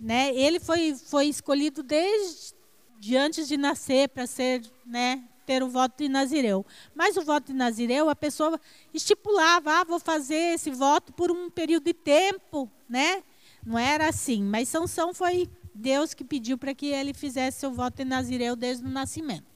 [0.00, 0.34] né?
[0.34, 2.56] Ele foi foi escolhido desde
[2.98, 6.66] de antes de nascer para ser, né, ter o voto de Nazireu.
[6.94, 8.60] Mas o voto de Nazireu, a pessoa
[8.92, 13.22] estipulava, ah, vou fazer esse voto por um período de tempo, né?
[13.64, 14.42] Não era assim.
[14.42, 18.84] Mas Sansão foi Deus que pediu para que ele fizesse seu voto de Nazireu desde
[18.84, 19.47] o nascimento.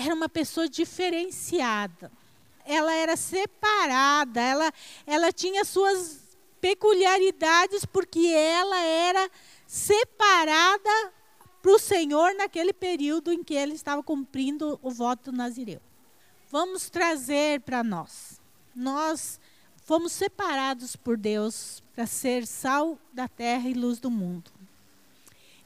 [0.00, 2.12] Era uma pessoa diferenciada.
[2.64, 4.72] Ela era separada, ela,
[5.04, 6.20] ela tinha suas
[6.60, 9.28] peculiaridades porque ela era
[9.66, 11.12] separada
[11.60, 15.80] para o Senhor naquele período em que ele estava cumprindo o voto nazireu.
[16.48, 18.40] Vamos trazer para nós.
[18.76, 19.40] Nós
[19.84, 24.48] fomos separados por Deus para ser sal da terra e luz do mundo.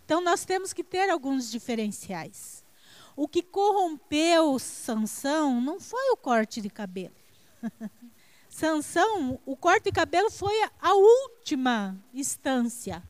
[0.07, 2.62] Então nós temos que ter alguns diferenciais.
[3.15, 7.15] O que corrompeu Sansão não foi o corte de cabelo.
[8.49, 13.03] Sansão, o corte de cabelo foi a última instância.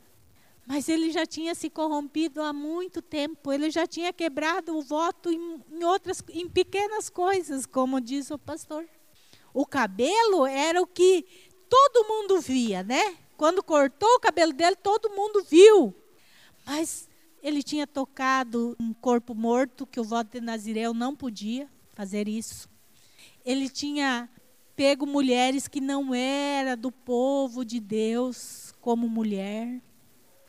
[0.65, 5.29] Mas ele já tinha se corrompido há muito tempo, ele já tinha quebrado o voto
[5.29, 8.87] em, em, outras, em pequenas coisas, como diz o pastor.
[9.53, 11.25] O cabelo era o que
[11.69, 13.17] todo mundo via, né?
[13.35, 15.93] Quando cortou o cabelo dele, todo mundo viu.
[16.65, 17.09] Mas
[17.43, 22.69] ele tinha tocado um corpo morto, que o voto de Nazireu não podia fazer isso.
[23.45, 24.29] ele tinha
[24.75, 29.81] pego mulheres que não era do povo de Deus como mulher.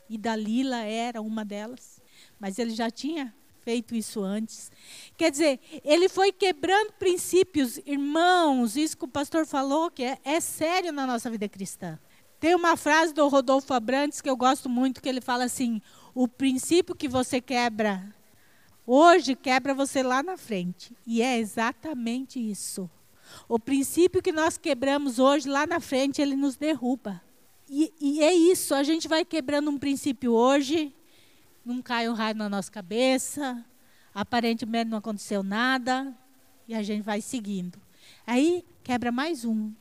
[0.09, 2.01] E Dalila era uma delas.
[2.39, 4.71] Mas ele já tinha feito isso antes.
[5.17, 7.77] Quer dizer, ele foi quebrando princípios.
[7.85, 11.99] Irmãos, isso que o pastor falou, que é, é sério na nossa vida cristã.
[12.39, 15.81] Tem uma frase do Rodolfo Abrantes que eu gosto muito, que ele fala assim:
[16.15, 18.15] o princípio que você quebra
[18.87, 20.95] hoje, quebra você lá na frente.
[21.05, 22.89] E é exatamente isso.
[23.49, 27.21] O princípio que nós quebramos hoje, lá na frente, ele nos derruba.
[27.69, 30.95] E, e é isso, a gente vai quebrando um princípio hoje,
[31.65, 33.65] não cai um raio na nossa cabeça,
[34.13, 36.15] aparentemente não aconteceu nada,
[36.67, 37.77] e a gente vai seguindo.
[38.25, 39.73] Aí quebra mais um.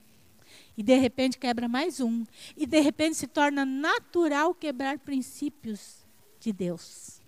[0.76, 2.24] E de repente quebra mais um.
[2.56, 6.03] E de repente se torna natural quebrar princípios
[6.44, 7.22] de Deus.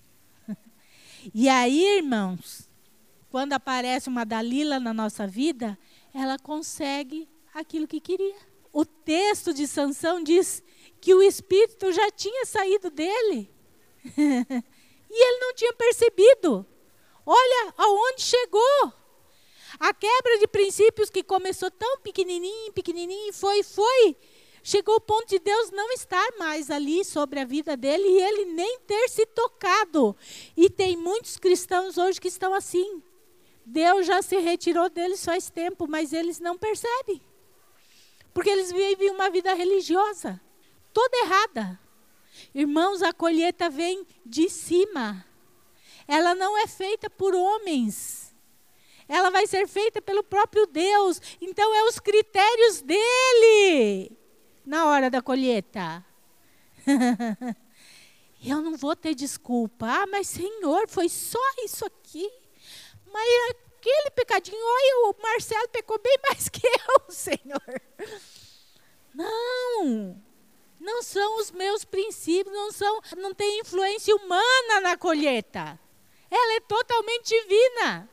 [1.35, 2.69] e aí, irmãos,
[3.31, 5.79] quando aparece uma Dalila na nossa vida,
[6.13, 8.37] ela consegue aquilo que queria.
[8.71, 10.63] O texto de Sansão diz
[11.01, 13.51] que o espírito já tinha saído dele.
[14.05, 16.67] e ele não tinha percebido.
[17.25, 18.93] Olha aonde chegou.
[19.81, 24.17] A quebra de princípios que começou tão pequenininho, pequenininho, foi, foi.
[24.69, 28.47] Chegou ao ponto de Deus não estar mais ali sobre a vida dele e ele
[28.47, 30.17] nem ter se tocado.
[30.57, 33.01] E tem muitos cristãos hoje que estão assim.
[33.65, 37.23] Deus já se retirou deles faz tempo, mas eles não percebem.
[38.35, 40.41] Porque eles vivem uma vida religiosa,
[40.93, 41.81] toda errada.
[42.53, 45.25] Irmãos, a colheita vem de cima.
[46.09, 48.35] Ela não é feita por homens.
[49.07, 51.23] Ela vai ser feita pelo próprio Deus.
[51.41, 54.26] Então, é os critérios dele
[54.67, 56.05] na hora da colheita.
[58.45, 59.87] Eu não vou ter desculpa.
[59.87, 62.31] Ah, mas Senhor, foi só isso aqui.
[63.11, 67.83] Mas aquele pecadinho, olha, o Marcelo pecou bem mais que eu, Senhor.
[69.15, 70.23] Não.
[70.79, 75.81] Não são os meus princípios, não são, não tem influência humana na colheita.
[76.31, 78.09] Ela é totalmente divina.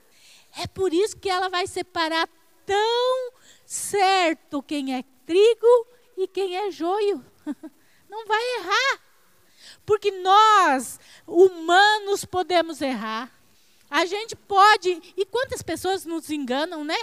[0.58, 2.30] É por isso que ela vai separar
[2.66, 3.34] tão
[3.66, 5.88] certo quem é trigo
[6.18, 7.24] e quem é joio.
[8.10, 9.02] Não vai errar.
[9.86, 13.32] Porque nós, humanos, podemos errar.
[13.90, 15.14] A gente pode.
[15.18, 16.98] E quantas pessoas nos enganam, né?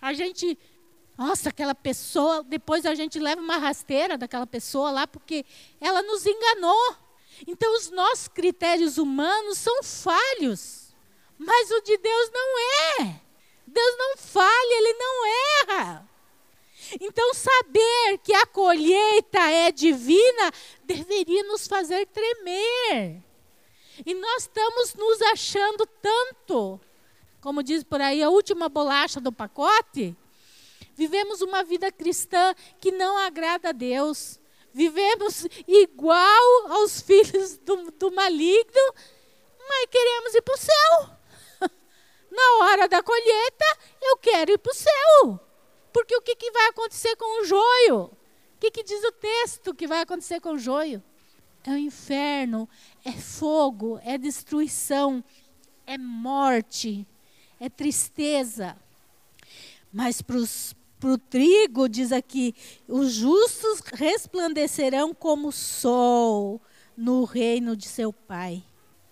[0.00, 0.58] A gente
[1.20, 5.44] nossa, aquela pessoa, depois a gente leva uma rasteira daquela pessoa lá, porque
[5.78, 6.96] ela nos enganou.
[7.46, 10.94] Então, os nossos critérios humanos são falhos,
[11.36, 12.58] mas o de Deus não
[13.04, 13.20] é.
[13.66, 16.09] Deus não falha, ele não erra.
[16.98, 20.50] Então, saber que a colheita é divina
[20.84, 23.22] deveria nos fazer tremer.
[24.06, 26.80] E nós estamos nos achando tanto,
[27.40, 30.16] como diz por aí, a última bolacha do pacote,
[31.00, 34.38] Vivemos uma vida cristã que não agrada a Deus.
[34.70, 38.94] Vivemos igual aos filhos do, do maligno,
[39.66, 41.10] mas queremos ir para o céu.
[42.30, 43.64] Na hora da colheita,
[44.02, 45.40] eu quero ir para o céu.
[45.92, 48.04] Porque o que, que vai acontecer com o joio?
[48.04, 51.02] O que, que diz o texto que vai acontecer com o joio?
[51.64, 52.68] É o inferno,
[53.04, 55.22] é fogo, é destruição,
[55.86, 57.06] é morte,
[57.58, 58.76] é tristeza.
[59.92, 60.36] Mas para
[61.10, 62.54] o trigo, diz aqui:
[62.88, 66.60] os justos resplandecerão como o sol
[66.96, 68.62] no reino de seu Pai.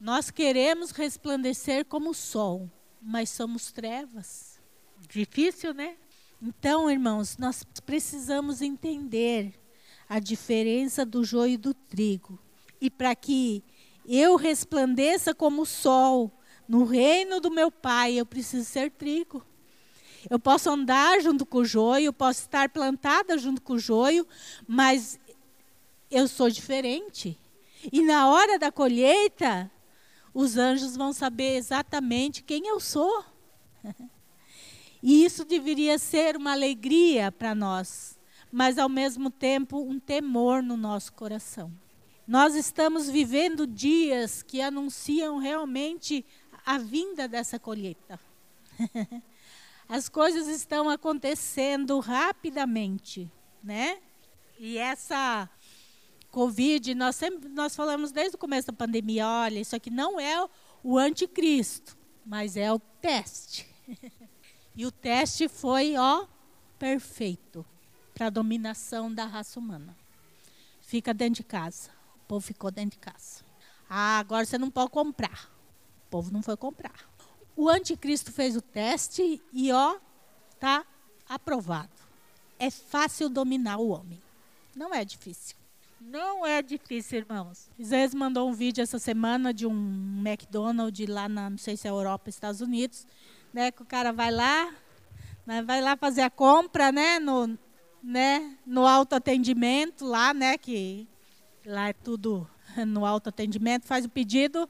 [0.00, 2.70] Nós queremos resplandecer como o sol,
[3.02, 4.60] mas somos trevas.
[5.08, 5.96] Difícil, né?
[6.40, 9.54] Então, irmãos, nós precisamos entender
[10.08, 12.38] a diferença do joio e do trigo.
[12.80, 13.62] E para que
[14.06, 16.32] eu resplandeça como o sol
[16.68, 19.44] no reino do meu Pai, eu preciso ser trigo.
[20.30, 24.26] Eu posso andar junto com o joio, posso estar plantada junto com o joio,
[24.66, 25.18] mas
[26.10, 27.38] eu sou diferente.
[27.92, 29.70] E na hora da colheita,
[30.32, 33.24] os anjos vão saber exatamente quem eu sou.
[35.02, 38.18] E isso deveria ser uma alegria para nós,
[38.50, 41.72] mas ao mesmo tempo um temor no nosso coração.
[42.26, 46.24] Nós estamos vivendo dias que anunciam realmente
[46.66, 48.20] a vinda dessa colheita.
[49.88, 53.30] As coisas estão acontecendo rapidamente,
[53.62, 53.98] né?
[54.58, 55.48] E essa
[56.30, 60.46] Covid, nós sempre nós falamos desde o começo da pandemia, olha, isso aqui não é
[60.82, 61.96] o anticristo,
[62.26, 63.66] mas é o teste.
[64.78, 66.24] e o teste foi, ó,
[66.78, 67.66] perfeito
[68.14, 69.96] para a dominação da raça humana.
[70.80, 71.90] Fica dentro de casa.
[72.22, 73.42] O povo ficou dentro de casa.
[73.90, 75.50] Ah, agora você não pode comprar.
[76.06, 76.94] O povo não foi comprar.
[77.56, 79.98] O anticristo fez o teste e, ó,
[80.54, 80.86] está
[81.28, 81.90] aprovado.
[82.56, 84.22] É fácil dominar o homem.
[84.76, 85.56] Não é difícil.
[86.00, 87.68] Não é difícil, irmãos.
[87.76, 91.90] Isaías mandou um vídeo essa semana de um McDonald's lá na, não sei se é
[91.90, 93.04] Europa, Estados Unidos,
[93.52, 94.74] né, que o cara vai lá,
[95.46, 97.58] né, vai lá fazer a compra, né, no,
[98.02, 101.08] né, no autoatendimento lá, né, que
[101.64, 102.48] lá é tudo
[102.86, 104.68] no autoatendimento, faz o pedido,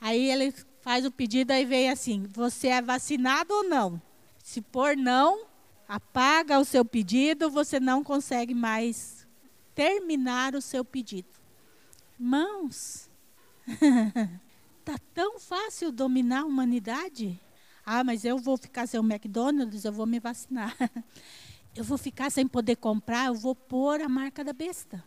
[0.00, 4.00] aí ele faz o pedido, aí vem assim, você é vacinado ou não?
[4.42, 5.46] Se por não,
[5.86, 9.26] apaga o seu pedido, você não consegue mais
[9.74, 11.28] terminar o seu pedido.
[12.18, 13.08] Mãos,
[14.84, 17.38] tá tão fácil dominar a humanidade?
[17.90, 20.76] Ah, mas eu vou ficar sem o McDonald's, eu vou me vacinar.
[21.74, 25.04] Eu vou ficar sem poder comprar, eu vou pôr a marca da besta.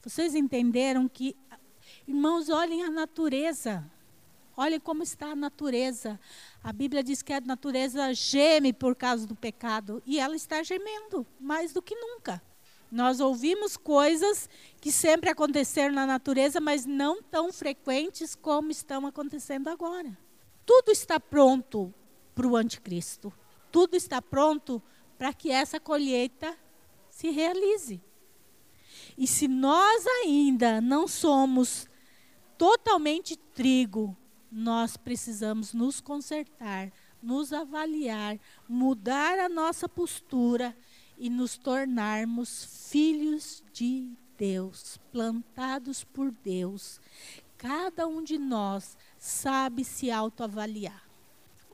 [0.00, 1.34] Vocês entenderam que,
[2.06, 3.84] irmãos, olhem a natureza.
[4.56, 6.20] Olhem como está a natureza.
[6.62, 10.00] A Bíblia diz que a natureza geme por causa do pecado.
[10.06, 12.40] E ela está gemendo mais do que nunca.
[12.90, 14.48] Nós ouvimos coisas
[14.80, 20.16] que sempre aconteceram na natureza, mas não tão frequentes como estão acontecendo agora.
[20.64, 21.92] Tudo está pronto
[22.34, 23.32] para o anticristo.
[23.70, 24.82] Tudo está pronto
[25.18, 26.56] para que essa colheita
[27.08, 28.00] se realize.
[29.16, 31.88] E se nós ainda não somos
[32.56, 34.16] totalmente trigo,
[34.50, 40.76] nós precisamos nos consertar, nos avaliar, mudar a nossa postura
[41.16, 47.00] e nos tornarmos filhos de Deus, plantados por Deus.
[47.56, 51.11] Cada um de nós sabe se autoavaliar.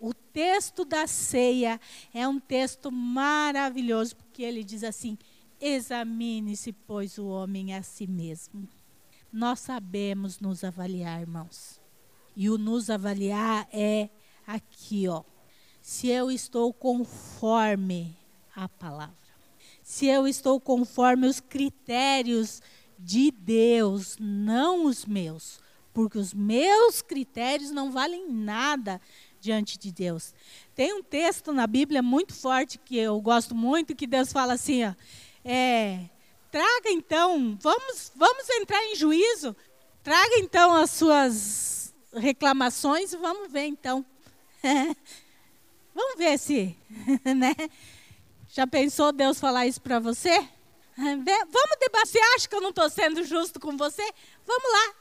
[0.01, 1.81] O texto da ceia
[2.15, 5.19] é um texto maravilhoso, porque ele diz assim:
[5.61, 8.69] Examine-se, pois, o homem a si mesmo.
[9.33, 11.81] Nós sabemos nos avaliar, irmãos.
[12.35, 14.09] E o nos avaliar é
[14.47, 15.23] aqui, ó.
[15.83, 18.17] Se eu estou conforme
[18.55, 19.15] a palavra.
[19.83, 22.61] Se eu estou conforme os critérios
[22.99, 25.61] de Deus, não os meus.
[25.93, 29.01] Porque os meus critérios não valem nada
[29.41, 30.35] diante de Deus.
[30.75, 34.85] Tem um texto na Bíblia muito forte que eu gosto muito, que Deus fala assim,
[34.85, 34.95] ó,
[35.45, 36.01] é,
[36.51, 39.55] traga então, vamos, vamos entrar em juízo,
[40.03, 44.05] traga então as suas reclamações e vamos ver então.
[45.95, 46.77] vamos ver se,
[47.37, 47.55] né?
[48.49, 50.37] Já pensou Deus falar isso para você?
[50.97, 52.07] Vamos debater.
[52.07, 54.03] Você acha que eu não estou sendo justo com você?
[54.45, 54.95] Vamos lá.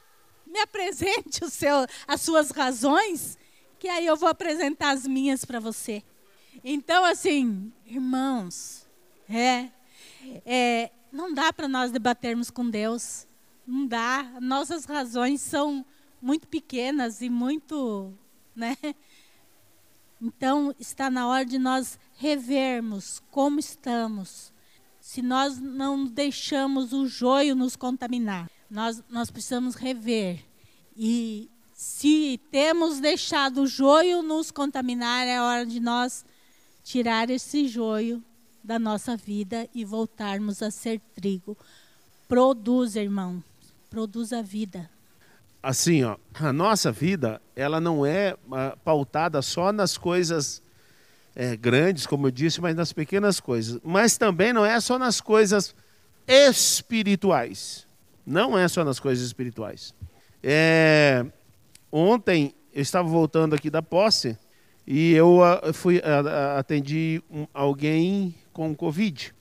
[0.46, 3.38] Me apresente seu, as suas razões,
[3.80, 6.04] que aí eu vou apresentar as minhas para você.
[6.64, 8.88] Então, assim, irmãos,
[9.30, 9.70] é,
[10.46, 13.28] é, não dá para nós debatermos com Deus.
[13.66, 14.38] Não dá.
[14.42, 15.86] Nossas razões são
[16.22, 18.14] muito pequenas e muito.
[18.56, 18.76] Né?
[20.20, 24.52] Então, está na hora de nós revermos como estamos.
[25.00, 30.44] Se nós não deixamos o joio nos contaminar, nós, nós precisamos rever.
[30.96, 36.26] E se temos deixado o joio nos contaminar, é hora de nós
[36.84, 38.24] tirar esse joio
[38.64, 41.56] da nossa vida e voltarmos a ser trigo.
[42.28, 43.44] Produz, irmão,
[43.92, 44.90] produz a vida.
[45.62, 50.64] Assim, ó, a nossa vida, ela não é uh, pautada só nas coisas
[51.36, 53.80] é, grandes, como eu disse, mas nas pequenas coisas.
[53.84, 55.76] Mas também não é só nas coisas
[56.28, 57.86] espirituais.
[58.26, 59.94] Não é só nas coisas espirituais.
[60.42, 61.26] É,
[61.92, 64.38] ontem eu estava voltando aqui da posse
[64.86, 69.34] e eu uh, fui uh, atendi um, alguém com Covid.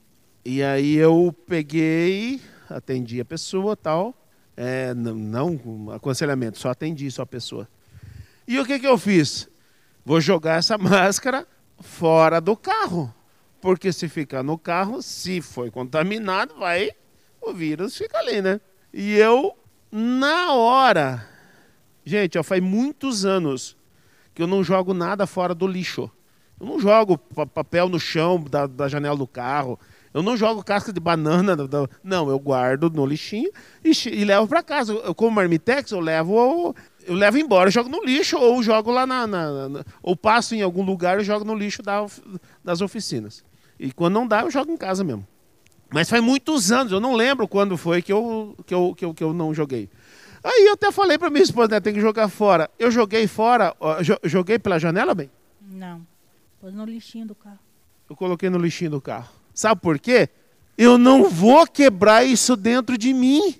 [0.43, 4.13] E aí eu peguei, atendi a pessoa tal,
[4.55, 7.67] é, não, não aconselhamento, só atendi só a pessoa.
[8.47, 9.49] E o que, que eu fiz?
[10.05, 11.45] Vou jogar essa máscara
[11.79, 13.13] fora do carro.
[13.61, 16.91] Porque se ficar no carro, se foi contaminado, vai,
[17.41, 18.61] o vírus fica ali, né?
[18.93, 19.57] E eu,
[19.91, 21.27] na hora,
[22.07, 23.75] gente, ó, faz muitos anos
[24.33, 26.09] que eu não jogo nada fora do lixo.
[26.59, 29.79] Eu não jogo papel no chão da, da janela do carro.
[30.13, 31.55] Eu não jogo casca de banana.
[32.03, 33.51] Não, eu guardo no lixinho
[33.83, 34.93] e, e levo para casa.
[34.93, 39.05] Eu, como marmitex, eu levo, eu levo embora, eu jogo no lixo ou jogo lá
[39.05, 42.05] na, na, na, ou passo em algum lugar e jogo no lixo da,
[42.63, 43.43] das oficinas.
[43.79, 45.27] E quando não dá, eu jogo em casa mesmo.
[45.89, 49.13] Mas faz muitos anos, eu não lembro quando foi que eu, que eu, que eu,
[49.13, 49.89] que eu não joguei.
[50.43, 52.69] Aí eu até falei para minha esposa, né, tem que jogar fora.
[52.77, 53.75] Eu joguei fora,
[54.23, 55.29] joguei pela janela, bem?
[55.61, 56.05] Não.
[56.59, 57.59] Pôs no lixinho do carro.
[58.09, 59.29] Eu coloquei no lixinho do carro.
[59.53, 60.29] Sabe por quê?
[60.77, 63.55] Eu não vou quebrar isso dentro de mim.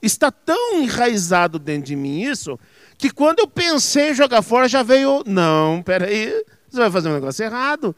[0.00, 2.58] Está tão enraizado dentro de mim isso,
[2.98, 5.22] que quando eu pensei em jogar fora, já veio.
[5.26, 7.96] Não, peraí, você vai fazer um negócio errado.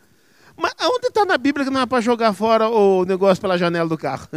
[0.56, 3.88] Mas onde está na Bíblia que não é para jogar fora o negócio pela janela
[3.88, 4.28] do carro?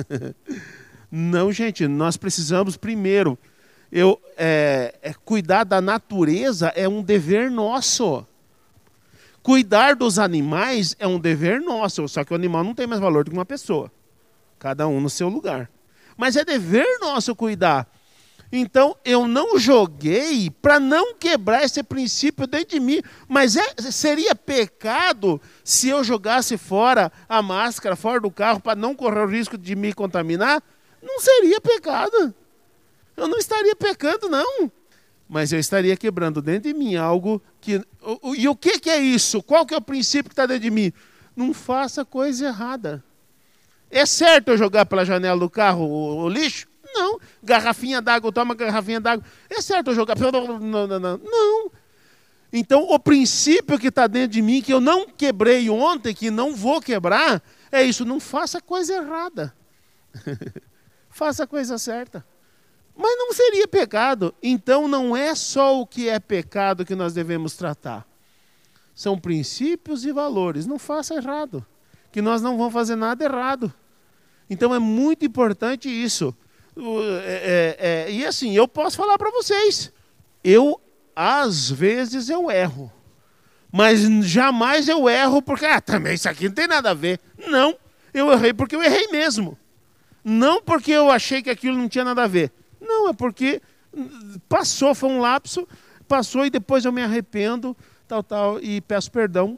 [1.09, 3.37] não, gente, nós precisamos primeiro.
[3.91, 8.25] Eu, é, é, cuidar da natureza é um dever nosso.
[9.41, 13.23] Cuidar dos animais é um dever nosso, só que o animal não tem mais valor
[13.23, 13.91] do que uma pessoa.
[14.59, 15.69] Cada um no seu lugar.
[16.15, 17.87] Mas é dever nosso cuidar.
[18.51, 23.01] Então eu não joguei para não quebrar esse princípio dentro de mim.
[23.27, 28.95] Mas é, seria pecado se eu jogasse fora a máscara, fora do carro, para não
[28.95, 30.61] correr o risco de me contaminar?
[31.01, 32.33] Não seria pecado.
[33.19, 34.71] Eu não estaria pecando, não.
[35.27, 37.83] Mas eu estaria quebrando dentro de mim algo que.
[38.35, 39.43] E o que, é isso?
[39.43, 40.93] Qual que é o princípio que está dentro de mim?
[41.35, 43.03] Não faça coisa errada.
[43.91, 46.67] É certo eu jogar pela janela do carro o, o lixo?
[46.93, 47.19] Não.
[47.43, 49.25] Garrafinha d'água, toma garrafinha d'água.
[49.49, 50.17] É certo eu jogar.
[50.17, 51.17] Não, não, não.
[51.17, 51.71] não.
[52.51, 56.55] Então, o princípio que está dentro de mim, que eu não quebrei ontem, que não
[56.55, 58.05] vou quebrar, é isso.
[58.05, 59.53] Não faça coisa errada.
[61.11, 62.25] faça coisa certa.
[63.01, 64.35] Mas não seria pecado.
[64.43, 68.05] Então, não é só o que é pecado que nós devemos tratar.
[68.93, 70.65] São princípios e valores.
[70.65, 71.65] Não faça errado.
[72.11, 73.73] Que nós não vamos fazer nada errado.
[74.49, 76.35] Então, é muito importante isso.
[77.23, 79.93] É, é, é, e assim, eu posso falar para vocês,
[80.43, 80.77] eu,
[81.15, 82.91] às vezes, eu erro.
[83.71, 87.21] Mas jamais eu erro porque, ah, também isso aqui não tem nada a ver.
[87.47, 87.77] Não,
[88.13, 89.57] eu errei porque eu errei mesmo.
[90.21, 92.51] Não porque eu achei que aquilo não tinha nada a ver.
[92.79, 93.61] Não, é porque
[94.47, 95.67] passou, foi um lapso,
[96.07, 97.75] passou e depois eu me arrependo,
[98.07, 99.57] tal, tal, e peço perdão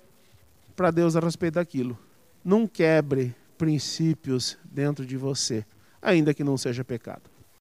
[0.75, 1.97] para Deus a respeito daquilo.
[2.43, 5.65] Não quebre princípios dentro de você
[6.01, 7.30] ainda que não seja pecado.